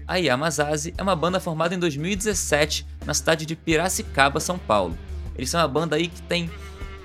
A 0.07 0.17
Yamazazi 0.17 0.93
é 0.99 1.03
uma 1.03 1.17
banda 1.17 1.41
formada 1.41 1.75
em 1.75 1.79
2017 1.79 2.87
na 3.07 3.15
cidade 3.15 3.47
de 3.47 3.57
Piracicaba, 3.57 4.39
São 4.39 4.59
Paulo. 4.59 4.95
Eles 5.35 5.49
são 5.49 5.59
uma 5.59 5.69
banda 5.69 5.97
aí 5.97 6.09
que 6.09 6.21
tem 6.21 6.51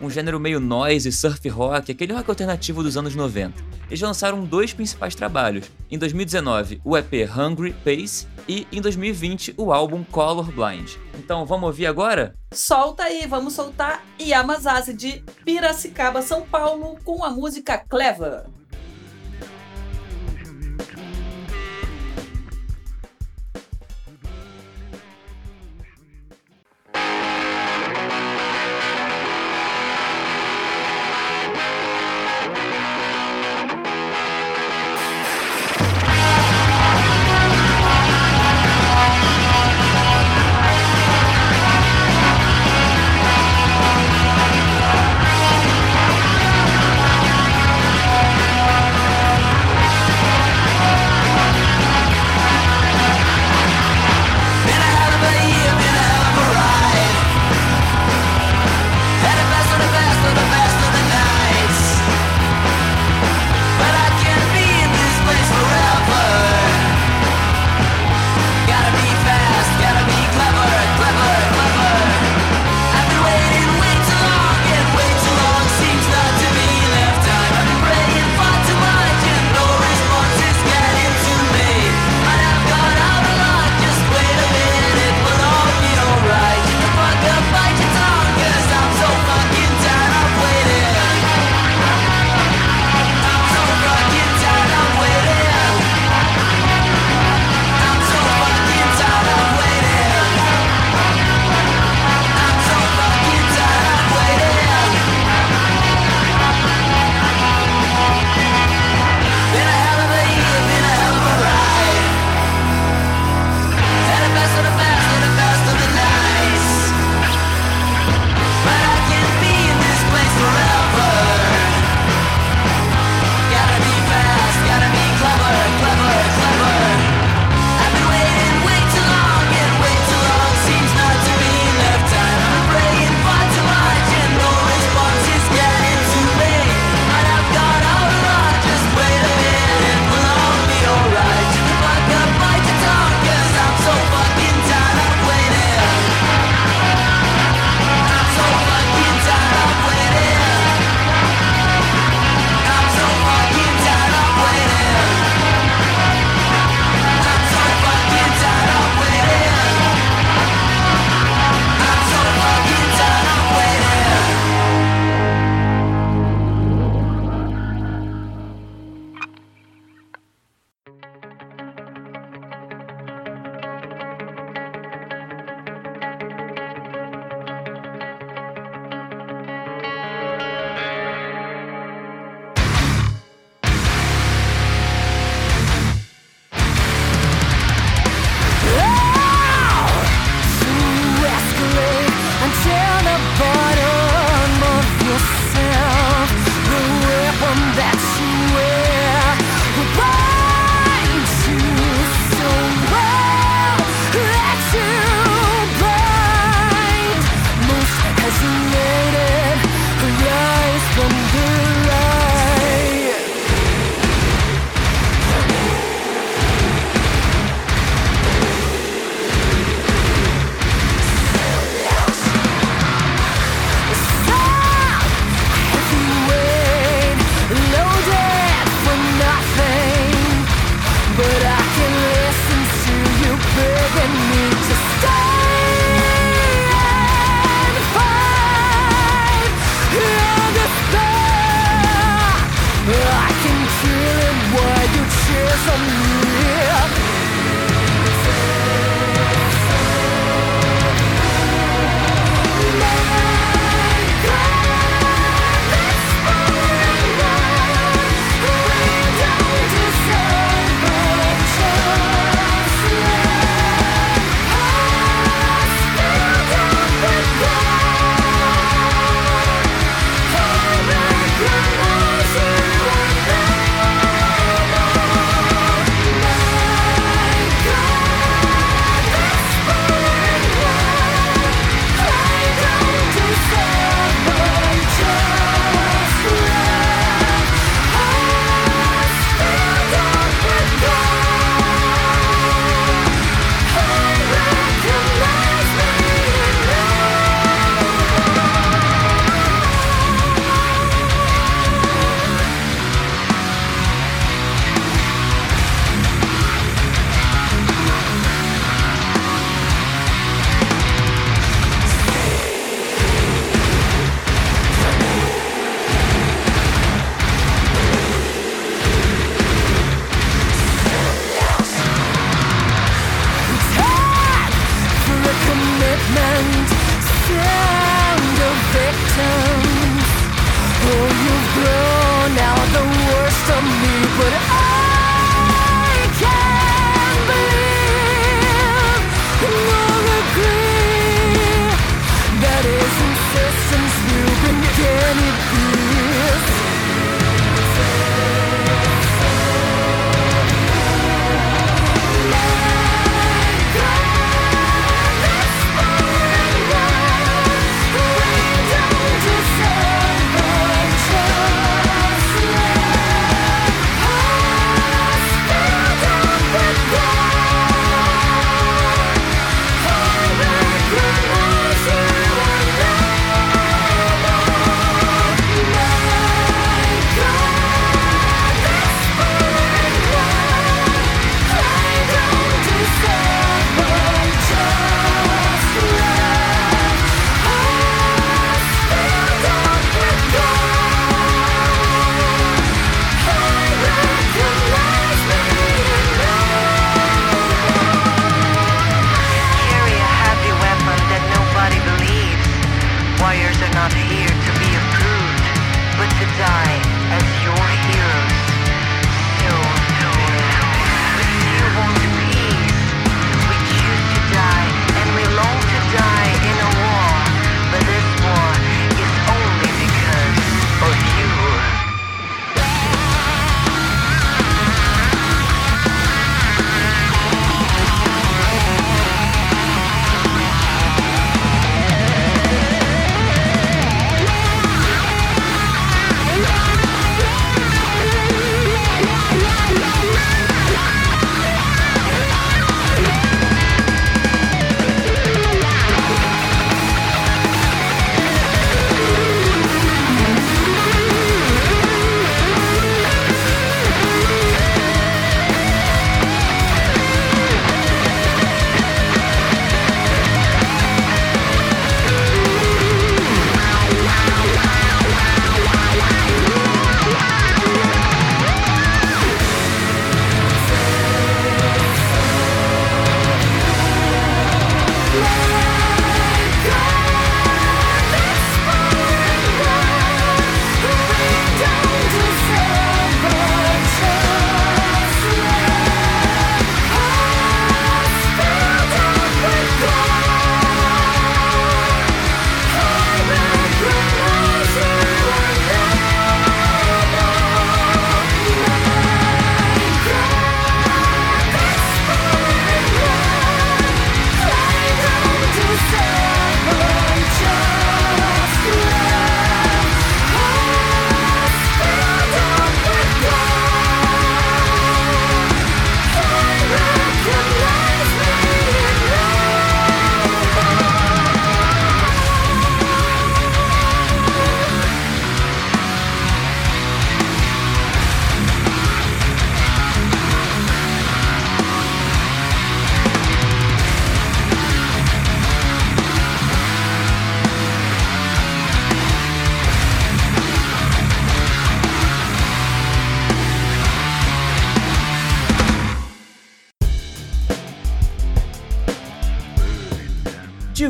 um 0.01 0.09
gênero 0.09 0.39
meio 0.39 0.59
noise, 0.59 1.11
surf 1.11 1.47
rock, 1.49 1.91
aquele 1.91 2.13
rock 2.13 2.29
alternativo 2.29 2.83
dos 2.83 2.97
anos 2.97 3.15
90. 3.15 3.53
Eles 3.87 4.01
lançaram 4.01 4.43
dois 4.43 4.73
principais 4.73 5.15
trabalhos. 5.15 5.71
Em 5.89 5.97
2019, 5.97 6.81
o 6.83 6.97
EP 6.97 7.13
Hungry 7.35 7.73
Pace 7.73 8.27
e 8.47 8.67
em 8.71 8.81
2020 8.81 9.55
o 9.57 9.71
álbum 9.71 10.03
Colorblind. 10.03 10.97
Então 11.17 11.45
vamos 11.45 11.67
ouvir 11.67 11.87
agora? 11.87 12.35
Solta 12.53 13.03
aí, 13.03 13.25
vamos 13.27 13.53
soltar 13.53 14.03
Yamazazi 14.19 14.93
de 14.93 15.23
Piracicaba, 15.43 16.21
São 16.21 16.41
Paulo, 16.41 16.97
com 17.03 17.23
a 17.23 17.29
música 17.29 17.77
Clever. 17.77 18.56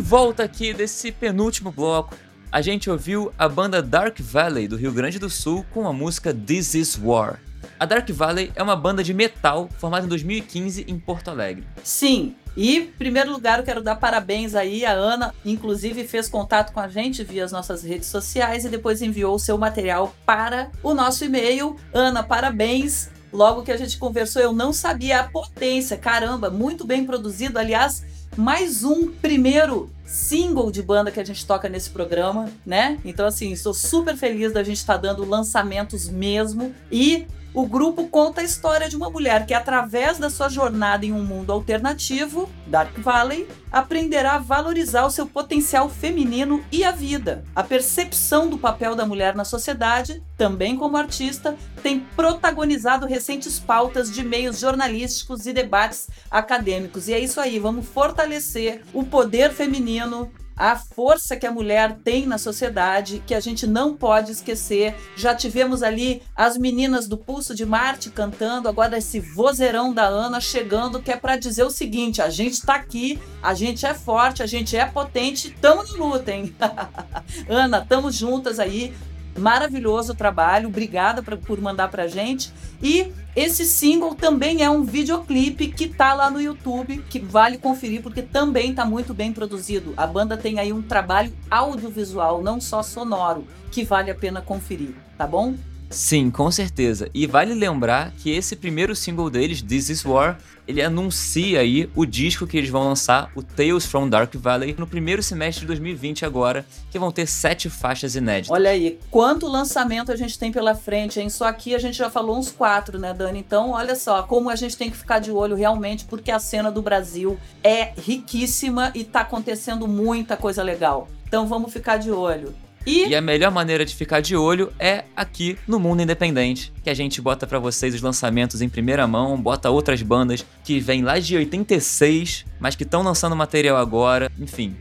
Volta 0.08 0.42
aqui 0.42 0.74
desse 0.74 1.12
penúltimo 1.12 1.70
bloco, 1.70 2.16
a 2.50 2.62
gente 2.62 2.90
ouviu 2.90 3.30
a 3.38 3.50
banda 3.50 3.82
Dark 3.82 4.18
Valley 4.22 4.66
do 4.66 4.78
Rio 4.78 4.94
Grande 4.94 5.20
do 5.20 5.30
Sul 5.30 5.66
com 5.74 5.86
a 5.86 5.92
música 5.92 6.34
This 6.34 6.76
Is 6.76 6.98
War. 6.98 7.42
A 7.78 7.86
Dark 7.86 8.10
Valley 8.12 8.50
é 8.56 8.64
uma 8.64 8.78
banda 8.78 9.04
de 9.04 9.14
metal 9.14 9.68
formada 9.78 10.06
em 10.06 10.08
2015 10.08 10.86
em 10.88 10.98
Porto 10.98 11.30
Alegre. 11.30 11.66
Sim, 11.84 12.38
e, 12.56 12.78
em 12.78 12.86
primeiro 12.86 13.34
lugar, 13.34 13.60
eu 13.60 13.66
quero 13.66 13.82
dar 13.82 13.98
parabéns 13.98 14.56
aí. 14.56 14.86
A 14.86 14.94
Ana, 14.94 15.36
inclusive, 15.44 16.08
fez 16.08 16.30
contato 16.30 16.72
com 16.72 16.80
a 16.80 16.88
gente 16.88 17.22
via 17.22 17.44
as 17.44 17.52
nossas 17.52 17.84
redes 17.84 18.08
sociais 18.08 18.64
e 18.64 18.70
depois 18.70 19.02
enviou 19.02 19.36
o 19.36 19.40
seu 19.40 19.58
material 19.58 20.16
para 20.26 20.72
o 20.82 20.94
nosso 20.94 21.26
e-mail. 21.26 21.76
Ana, 21.94 22.24
parabéns. 22.24 23.10
Logo 23.34 23.62
que 23.62 23.74
a 23.74 23.78
gente 23.78 23.98
conversou, 23.98 24.42
eu 24.42 24.54
não 24.54 24.72
sabia 24.72 25.20
a 25.20 25.24
potência. 25.26 25.98
Caramba, 25.98 26.50
muito 26.50 26.88
bem 26.88 27.06
produzido. 27.06 27.60
Aliás, 27.60 28.06
mais 28.38 28.84
um 28.84 29.12
primeiro 29.12 29.90
single 30.06 30.72
de 30.72 30.82
banda 30.82 31.12
que 31.12 31.20
a 31.20 31.24
gente 31.24 31.46
toca 31.46 31.68
nesse 31.68 31.90
programa, 31.90 32.50
né? 32.66 33.00
Então, 33.04 33.26
assim, 33.26 33.56
sou 33.56 33.74
super 33.74 34.16
feliz 34.16 34.54
da 34.54 34.64
gente 34.64 34.78
estar 34.78 34.94
tá 34.94 35.02
dando 35.02 35.26
lançamentos 35.26 36.08
mesmo. 36.08 36.74
E 36.92 37.26
o 37.58 37.66
grupo 37.66 38.08
conta 38.08 38.42
a 38.42 38.44
história 38.44 38.88
de 38.88 38.96
uma 38.96 39.10
mulher 39.10 39.48
que, 39.48 39.54
através 39.56 40.20
da 40.20 40.30
sua 40.30 40.48
jornada 40.48 41.08
em 41.08 41.12
um 41.12 41.24
mundo 41.24 41.52
alternativo, 41.52 42.48
Dark 42.68 42.96
Valley, 43.00 43.48
aprenderá 43.72 44.34
a 44.34 44.38
valorizar 44.38 45.08
o 45.08 45.10
seu 45.10 45.26
potencial 45.26 45.90
feminino 45.90 46.64
e 46.72 46.84
a 46.84 46.92
vida. 46.92 47.44
A 47.56 47.64
percepção 47.64 48.48
do 48.48 48.60
papel 48.60 48.94
da 48.94 49.08
mulher 49.08 49.34
na 49.34 49.44
sociedade, 49.44 50.22
também 50.38 50.78
como 50.78 50.98
artista, 50.98 51.58
tem 51.82 52.02
protagonizado 52.16 53.08
recentes 53.08 53.58
pautas 53.58 54.12
de 54.12 54.24
meios 54.24 54.60
jornalísticos 54.60 55.48
e 55.48 55.52
debates 55.52 56.10
acadêmicos. 56.30 57.08
E 57.08 57.14
é 57.16 57.20
isso 57.20 57.42
aí, 57.42 57.58
vamos 57.58 57.88
fortalecer 57.88 58.84
o 58.94 59.04
poder 59.04 59.52
feminino 59.52 60.32
a 60.58 60.76
força 60.76 61.38
que 61.38 61.46
a 61.46 61.52
mulher 61.52 61.98
tem 62.04 62.26
na 62.26 62.40
sociedade, 62.40 63.24
que 63.26 63.36
a 63.36 63.40
gente 63.40 63.68
não 63.68 63.96
pode 63.96 64.32
esquecer. 64.32 64.96
Já 65.16 65.36
tivemos 65.36 65.84
ali 65.84 66.24
as 66.36 66.58
meninas 66.58 67.08
do 67.08 67.18
Pulso 67.18 67.54
de 67.54 67.66
Marte 67.66 68.10
cantando, 68.10 68.68
agora 68.68 68.98
esse 68.98 69.20
vozeirão 69.20 69.94
da 69.94 70.08
Ana 70.08 70.42
chegando, 70.42 71.02
que 71.02 71.12
é 71.12 71.18
para 71.18 71.38
dizer 71.38 71.64
o 71.64 71.70
seguinte: 71.70 72.22
a 72.22 72.30
gente 72.30 72.54
está 72.54 72.76
aqui, 72.76 73.20
a 73.42 73.54
gente 73.54 73.86
é 73.86 73.94
forte, 73.94 74.42
a 74.42 74.48
gente 74.48 74.76
é 74.76 74.86
potente, 74.86 75.50
estamos 75.50 75.92
na 75.92 76.04
luta, 76.04 76.32
hein? 76.32 76.56
Ana, 77.48 77.80
estamos 77.80 78.16
juntas 78.16 78.60
aí. 78.60 78.94
Maravilhoso 79.38 80.14
o 80.14 80.16
trabalho, 80.16 80.68
obrigada 80.68 81.22
pra, 81.22 81.38
por 81.38 81.62
mandar 81.62 81.90
pra 81.90 82.08
gente. 82.08 82.52
E 82.82 83.12
esse 83.36 83.66
single 83.66 84.16
também 84.16 84.64
é 84.64 84.70
um 84.70 84.84
videoclipe 84.84 85.68
que 85.68 85.88
tá 85.88 86.14
lá 86.14 86.30
no 86.30 86.42
YouTube, 86.42 87.04
que 87.10 87.20
vale 87.20 87.58
conferir 87.58 88.02
porque 88.02 88.22
também 88.22 88.74
tá 88.74 88.84
muito 88.84 89.14
bem 89.14 89.32
produzido. 89.32 89.94
A 89.96 90.08
banda 90.08 90.36
tem 90.36 90.60
aí 90.60 90.74
um 90.74 90.82
trabalho 90.82 91.34
audiovisual, 91.50 92.42
não 92.42 92.60
só 92.60 92.82
sonoro, 92.82 93.46
que 93.72 93.84
vale 93.84 94.10
a 94.10 94.16
pena 94.16 94.42
conferir, 94.42 94.96
tá 95.18 95.28
bom? 95.28 95.56
Sim, 95.90 96.30
com 96.30 96.52
certeza. 96.52 97.10
E 97.14 97.26
vale 97.26 97.54
lembrar 97.54 98.12
que 98.12 98.30
esse 98.30 98.56
primeiro 98.56 98.96
single 98.96 99.30
deles, 99.30 99.62
This 99.62 99.90
Is 99.90 100.06
War, 100.06 100.38
ele 100.68 100.82
anuncia 100.82 101.62
aí 101.62 101.90
o 101.96 102.06
disco 102.06 102.46
que 102.46 102.58
eles 102.58 102.70
vão 102.70 102.84
lançar, 102.84 103.32
o 103.34 103.42
Tales 103.42 103.86
from 103.86 104.10
Dark 104.10 104.34
Valley, 104.36 104.76
no 104.78 104.86
primeiro 104.86 105.24
semestre 105.24 105.62
de 105.62 105.68
2020 105.68 106.26
agora, 106.26 106.66
que 106.92 107.00
vão 107.00 107.10
ter 107.10 107.26
sete 107.26 107.70
faixas 107.70 108.16
inéditas. 108.16 108.52
Olha 108.52 108.70
aí, 108.70 109.00
quanto 109.10 109.48
lançamento 109.48 110.12
a 110.12 110.16
gente 110.18 110.38
tem 110.38 110.52
pela 110.52 110.76
frente, 110.76 111.22
hein? 111.22 111.30
Só 111.30 111.46
aqui 111.46 111.74
a 111.74 111.80
gente 111.80 111.98
já 111.98 112.10
falou 112.10 112.38
uns 112.38 112.52
quatro, 112.52 113.00
né, 113.00 113.14
Dani? 113.14 113.40
Então, 113.40 113.72
olha 113.72 113.96
só, 113.96 114.24
como 114.24 114.50
a 114.50 114.56
gente 114.56 114.76
tem 114.76 114.92
que 114.92 114.98
ficar 114.98 115.20
de 115.20 115.32
olho 115.32 115.56
realmente, 115.56 116.04
porque 116.04 116.32
a 116.32 116.40
cena 116.40 116.70
do 116.70 116.82
Brasil 116.82 117.40
é 117.64 117.94
riquíssima 117.98 118.92
e 118.94 119.06
tá 119.06 119.22
acontecendo 119.22 119.88
muita 119.88 120.36
coisa 120.36 120.62
legal. 120.62 121.08
Então 121.26 121.48
vamos 121.48 121.72
ficar 121.72 121.98
de 121.98 122.12
olho. 122.12 122.54
E... 122.88 123.10
e... 123.10 123.16
a 123.16 123.22
melhor 123.22 123.52
maneira 123.52 123.84
de 123.84 123.94
ficar 123.94 124.22
de 124.22 124.34
olho 124.34 124.72
é 124.80 125.04
aqui 125.14 125.58
no 125.68 125.78
Mundo 125.78 126.02
Independente, 126.02 126.72
que 126.82 126.90
a 126.90 126.94
gente 126.94 127.22
bota 127.22 127.46
para 127.46 127.60
vocês 127.60 127.94
os 127.94 128.02
lançamentos 128.02 128.62
em 128.62 128.70
primeira 128.70 129.06
mão, 129.06 129.40
bota 129.40 129.70
outras 129.70 130.02
bandas 130.02 130.46
que 130.64 130.80
vêm 130.80 131.04
lá 131.04 131.20
de 131.20 131.36
86, 131.36 132.46
mas 132.58 132.78
que 132.78 132.84
estão 132.84 133.04
lançando 133.04 133.36
material 133.36 133.76
agora, 133.76 134.32
enfim. 134.40 134.74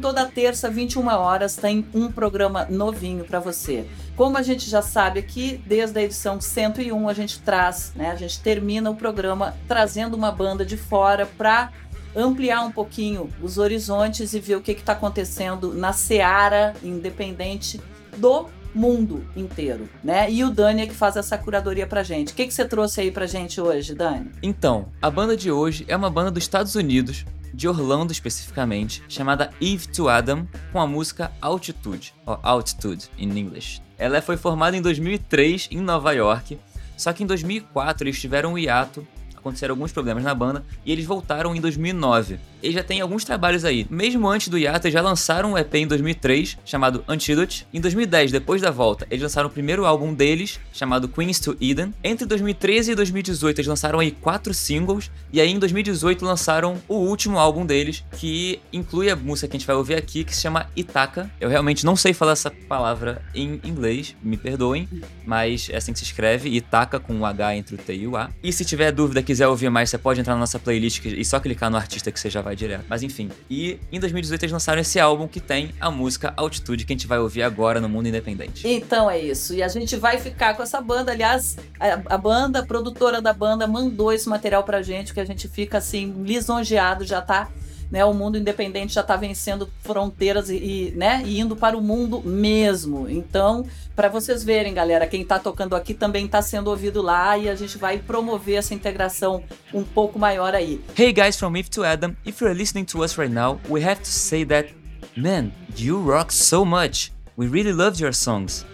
Toda 0.00 0.26
terça, 0.26 0.70
21 0.70 1.06
horas, 1.08 1.56
tem 1.56 1.86
um 1.94 2.10
programa 2.10 2.66
novinho 2.70 3.24
para 3.24 3.40
você. 3.40 3.84
Como 4.16 4.36
a 4.36 4.42
gente 4.42 4.68
já 4.68 4.82
sabe 4.82 5.18
aqui, 5.18 5.60
desde 5.66 5.98
a 5.98 6.02
edição 6.02 6.40
101 6.40 7.08
a 7.08 7.14
gente 7.14 7.40
traz, 7.40 7.92
né, 7.96 8.10
a 8.10 8.16
gente 8.16 8.40
termina 8.40 8.90
o 8.90 8.94
programa 8.94 9.54
trazendo 9.66 10.14
uma 10.16 10.30
banda 10.30 10.64
de 10.64 10.76
fora 10.76 11.26
para 11.26 11.72
ampliar 12.14 12.62
um 12.62 12.70
pouquinho 12.70 13.28
os 13.42 13.58
horizontes 13.58 14.34
e 14.34 14.40
ver 14.40 14.56
o 14.56 14.60
que 14.60 14.72
está 14.72 14.92
acontecendo 14.92 15.74
na 15.74 15.92
seara 15.92 16.74
independente 16.82 17.80
do 18.16 18.46
mundo 18.74 19.24
inteiro, 19.36 19.88
né? 20.02 20.30
E 20.30 20.42
o 20.42 20.50
Dani 20.50 20.82
é 20.82 20.86
que 20.86 20.94
faz 20.94 21.16
essa 21.16 21.38
curadoria 21.38 21.86
pra 21.86 22.02
gente. 22.02 22.32
O 22.32 22.34
que, 22.36 22.46
que 22.46 22.52
você 22.52 22.64
trouxe 22.64 23.00
aí 23.00 23.10
pra 23.10 23.26
gente 23.26 23.60
hoje, 23.60 23.94
Dani? 23.94 24.30
Então, 24.42 24.86
a 25.00 25.08
banda 25.08 25.36
de 25.36 25.50
hoje 25.50 25.84
é 25.86 25.96
uma 25.96 26.10
banda 26.10 26.30
dos 26.30 26.42
Estados 26.42 26.74
Unidos, 26.74 27.24
de 27.54 27.68
Orlando 27.68 28.12
especificamente, 28.12 29.02
chamada 29.08 29.50
Eve 29.60 29.86
to 29.88 30.08
Adam, 30.08 30.46
com 30.72 30.80
a 30.80 30.86
música 30.86 31.32
Altitude, 31.40 32.12
ou 32.26 32.38
Altitude 32.42 33.08
in 33.16 33.38
English. 33.38 33.80
Ela 33.96 34.20
foi 34.20 34.36
formada 34.36 34.76
em 34.76 34.82
2003 34.82 35.68
em 35.70 35.80
Nova 35.80 36.12
York, 36.12 36.58
só 36.96 37.12
que 37.12 37.22
em 37.22 37.26
2004 37.26 38.04
eles 38.04 38.20
tiveram 38.20 38.54
um 38.54 38.58
hiato, 38.58 39.06
aconteceram 39.36 39.74
alguns 39.74 39.92
problemas 39.92 40.24
na 40.24 40.34
banda 40.34 40.64
e 40.84 40.90
eles 40.90 41.04
voltaram 41.04 41.54
em 41.54 41.60
2009 41.60 42.38
eles 42.64 42.74
já 42.74 42.82
têm 42.82 43.00
alguns 43.02 43.24
trabalhos 43.24 43.64
aí. 43.64 43.86
Mesmo 43.90 44.26
antes 44.26 44.48
do 44.48 44.56
Yata, 44.56 44.90
já 44.90 45.02
lançaram 45.02 45.52
um 45.52 45.58
EP 45.58 45.74
em 45.74 45.86
2003, 45.86 46.56
chamado 46.64 47.04
Antidote. 47.06 47.66
Em 47.72 47.80
2010, 47.80 48.32
depois 48.32 48.62
da 48.62 48.70
volta, 48.70 49.06
eles 49.10 49.22
lançaram 49.22 49.48
o 49.48 49.52
primeiro 49.52 49.84
álbum 49.84 50.14
deles, 50.14 50.58
chamado 50.72 51.06
Queens 51.06 51.38
to 51.38 51.56
Eden. 51.60 51.92
Entre 52.02 52.26
2013 52.26 52.92
e 52.92 52.94
2018, 52.94 53.58
eles 53.58 53.68
lançaram 53.68 54.00
aí 54.00 54.10
quatro 54.10 54.54
singles. 54.54 55.10
E 55.30 55.40
aí, 55.40 55.50
em 55.50 55.58
2018, 55.58 56.24
lançaram 56.24 56.80
o 56.88 56.94
último 56.94 57.38
álbum 57.38 57.66
deles, 57.66 58.02
que 58.18 58.60
inclui 58.72 59.10
a 59.10 59.16
música 59.16 59.46
que 59.48 59.56
a 59.56 59.58
gente 59.58 59.66
vai 59.66 59.76
ouvir 59.76 59.96
aqui, 59.96 60.24
que 60.24 60.34
se 60.34 60.40
chama 60.40 60.66
Itaka. 60.74 61.30
Eu 61.38 61.50
realmente 61.50 61.84
não 61.84 61.96
sei 61.96 62.14
falar 62.14 62.32
essa 62.32 62.50
palavra 62.50 63.20
em 63.34 63.60
inglês, 63.62 64.16
me 64.22 64.38
perdoem, 64.38 64.88
mas 65.26 65.68
é 65.70 65.76
assim 65.76 65.92
que 65.92 65.98
se 65.98 66.04
escreve, 66.06 66.48
Itaka 66.48 66.98
com 66.98 67.12
um 67.12 67.26
H 67.26 67.56
entre 67.56 67.74
o 67.74 67.78
T 67.78 67.94
e 67.94 68.06
o 68.06 68.16
A. 68.16 68.30
E 68.42 68.50
se 68.50 68.64
tiver 68.64 68.90
dúvida, 68.90 69.22
quiser 69.22 69.48
ouvir 69.48 69.68
mais, 69.68 69.90
você 69.90 69.98
pode 69.98 70.20
entrar 70.20 70.32
na 70.32 70.40
nossa 70.40 70.58
playlist 70.58 71.04
e 71.04 71.24
só 71.24 71.38
clicar 71.38 71.70
no 71.70 71.76
artista 71.76 72.10
que 72.10 72.18
você 72.18 72.30
já 72.30 72.40
vai 72.40 72.53
direto. 72.54 72.84
Mas 72.88 73.02
enfim. 73.02 73.30
E 73.48 73.78
em 73.90 74.00
2018 74.00 74.42
eles 74.42 74.52
lançaram 74.52 74.80
esse 74.80 74.98
álbum 75.00 75.26
que 75.26 75.40
tem 75.40 75.72
a 75.80 75.90
música 75.90 76.32
Altitude, 76.36 76.84
que 76.84 76.92
a 76.92 76.96
gente 76.96 77.06
vai 77.06 77.18
ouvir 77.18 77.42
agora 77.42 77.80
no 77.80 77.88
Mundo 77.88 78.08
Independente. 78.08 78.66
Então 78.66 79.10
é 79.10 79.18
isso. 79.18 79.54
E 79.54 79.62
a 79.62 79.68
gente 79.68 79.96
vai 79.96 80.18
ficar 80.18 80.54
com 80.54 80.62
essa 80.62 80.80
banda. 80.80 81.12
Aliás, 81.12 81.56
a, 81.78 82.14
a 82.14 82.18
banda, 82.18 82.60
a 82.60 82.66
produtora 82.66 83.20
da 83.20 83.32
banda, 83.32 83.66
mandou 83.66 84.12
esse 84.12 84.28
material 84.28 84.62
pra 84.62 84.82
gente, 84.82 85.12
que 85.12 85.20
a 85.20 85.24
gente 85.24 85.48
fica 85.48 85.78
assim, 85.78 86.12
lisonjeado, 86.24 87.04
já 87.04 87.20
tá 87.20 87.48
né, 87.94 88.04
o 88.04 88.12
mundo 88.12 88.36
independente 88.36 88.92
já 88.92 89.02
está 89.02 89.14
vencendo 89.14 89.70
fronteiras 89.84 90.50
e, 90.50 90.56
e, 90.56 90.92
né, 90.96 91.22
e 91.24 91.38
indo 91.38 91.54
para 91.54 91.78
o 91.78 91.80
mundo 91.80 92.20
mesmo. 92.24 93.08
Então, 93.08 93.64
para 93.94 94.08
vocês 94.08 94.42
verem, 94.42 94.74
galera, 94.74 95.06
quem 95.06 95.22
está 95.22 95.38
tocando 95.38 95.76
aqui 95.76 95.94
também 95.94 96.26
está 96.26 96.42
sendo 96.42 96.70
ouvido 96.70 97.00
lá 97.00 97.38
e 97.38 97.48
a 97.48 97.54
gente 97.54 97.78
vai 97.78 97.98
promover 97.98 98.56
essa 98.56 98.74
integração 98.74 99.44
um 99.72 99.84
pouco 99.84 100.18
maior 100.18 100.56
aí. 100.56 100.80
Hey 100.98 101.12
guys 101.12 101.36
from 101.36 101.56
Eve 101.56 101.70
to 101.70 101.84
Adam, 101.84 102.16
if 102.26 102.40
you're 102.40 102.52
listening 102.52 102.84
to 102.84 103.04
us 103.04 103.16
right 103.16 103.32
now, 103.32 103.60
we 103.70 103.80
have 103.84 104.00
to 104.00 104.10
say 104.10 104.44
that, 104.44 104.74
man, 105.16 105.52
you 105.76 105.96
rock 105.96 106.34
so 106.34 106.64
much. 106.64 107.12
We 107.36 107.46
really 107.46 107.72
loved 107.72 108.00
your 108.00 108.12
songs. 108.12 108.66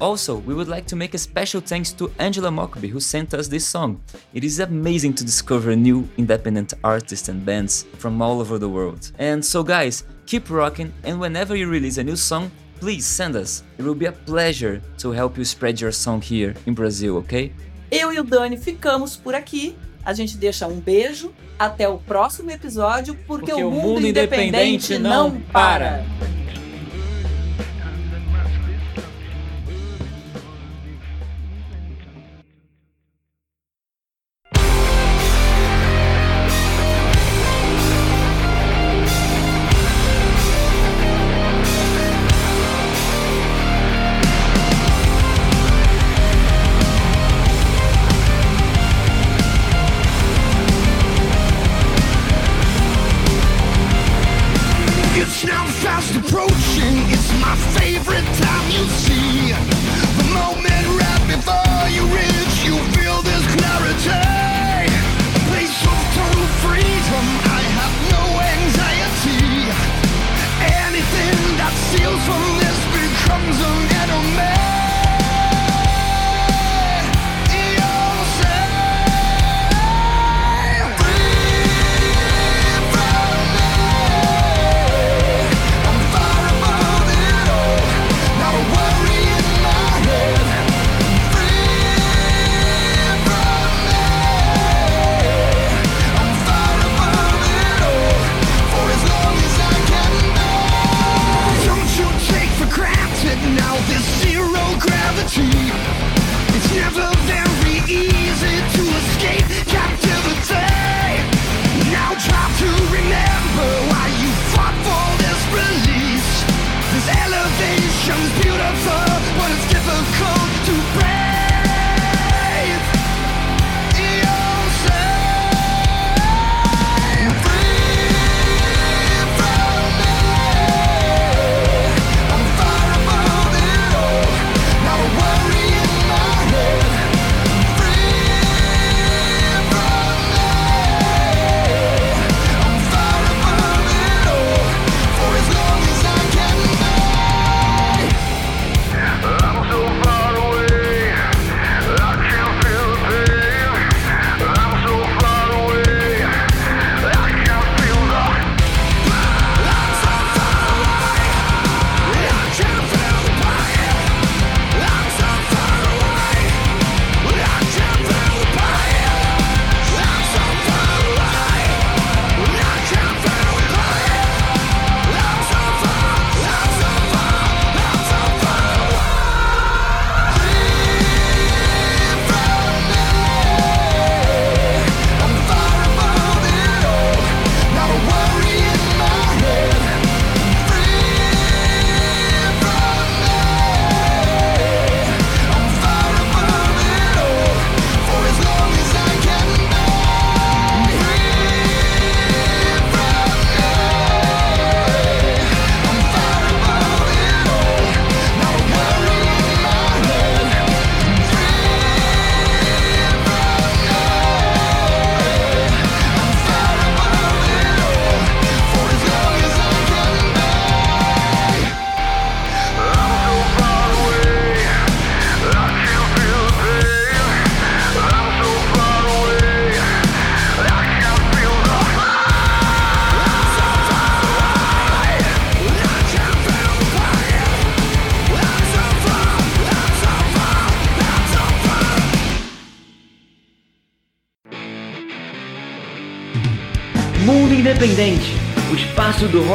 Also, 0.00 0.36
we 0.36 0.54
would 0.54 0.68
like 0.68 0.86
to 0.86 0.94
make 0.94 1.14
a 1.14 1.18
special 1.18 1.60
thanks 1.60 1.92
to 1.92 2.10
Angela 2.20 2.50
Mockby 2.50 2.86
who 2.88 3.00
sent 3.00 3.34
us 3.34 3.48
this 3.48 3.66
song. 3.66 4.00
It 4.32 4.44
is 4.44 4.60
amazing 4.60 5.14
to 5.14 5.24
discover 5.24 5.74
new 5.74 6.08
independent 6.16 6.74
artists 6.84 7.28
and 7.28 7.44
bands 7.44 7.84
from 7.98 8.22
all 8.22 8.40
over 8.40 8.58
the 8.58 8.68
world. 8.68 9.10
And 9.18 9.44
so 9.44 9.64
guys, 9.64 10.04
keep 10.26 10.50
rocking 10.50 10.92
and 11.02 11.18
whenever 11.18 11.56
you 11.56 11.68
release 11.68 11.98
a 11.98 12.04
new 12.04 12.14
song, 12.14 12.52
please 12.78 13.04
send 13.04 13.34
us. 13.34 13.64
It 13.76 13.82
will 13.82 13.96
be 13.96 14.06
a 14.06 14.12
pleasure 14.12 14.80
to 14.98 15.10
help 15.10 15.36
you 15.36 15.44
spread 15.44 15.80
your 15.80 15.90
song 15.90 16.22
here 16.22 16.54
in 16.66 16.74
Brazil, 16.74 17.16
okay? 17.16 17.52
Eu 17.90 18.12
e 18.12 18.20
o 18.20 18.24
Dani 18.24 18.56
ficamos 18.56 19.16
por 19.16 19.34
aqui. 19.34 19.74
A 20.04 20.12
gente 20.14 20.36
deixa 20.36 20.66
um 20.68 20.78
beijo. 20.78 21.32
Até 21.58 21.88
o 21.88 21.98
próximo 21.98 22.52
episódio, 22.52 23.16
porque, 23.26 23.46
porque 23.46 23.64
o, 23.64 23.68
mundo 23.68 23.80
o 23.80 23.94
mundo, 23.94 24.06
independente, 24.06 24.94
independente 24.94 24.98
não 25.00 25.40
para. 25.40 26.04
Independente, 26.04 26.67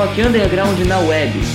rock 0.06 0.20
underground 0.20 0.86
na 0.86 1.00
web. 1.00 1.53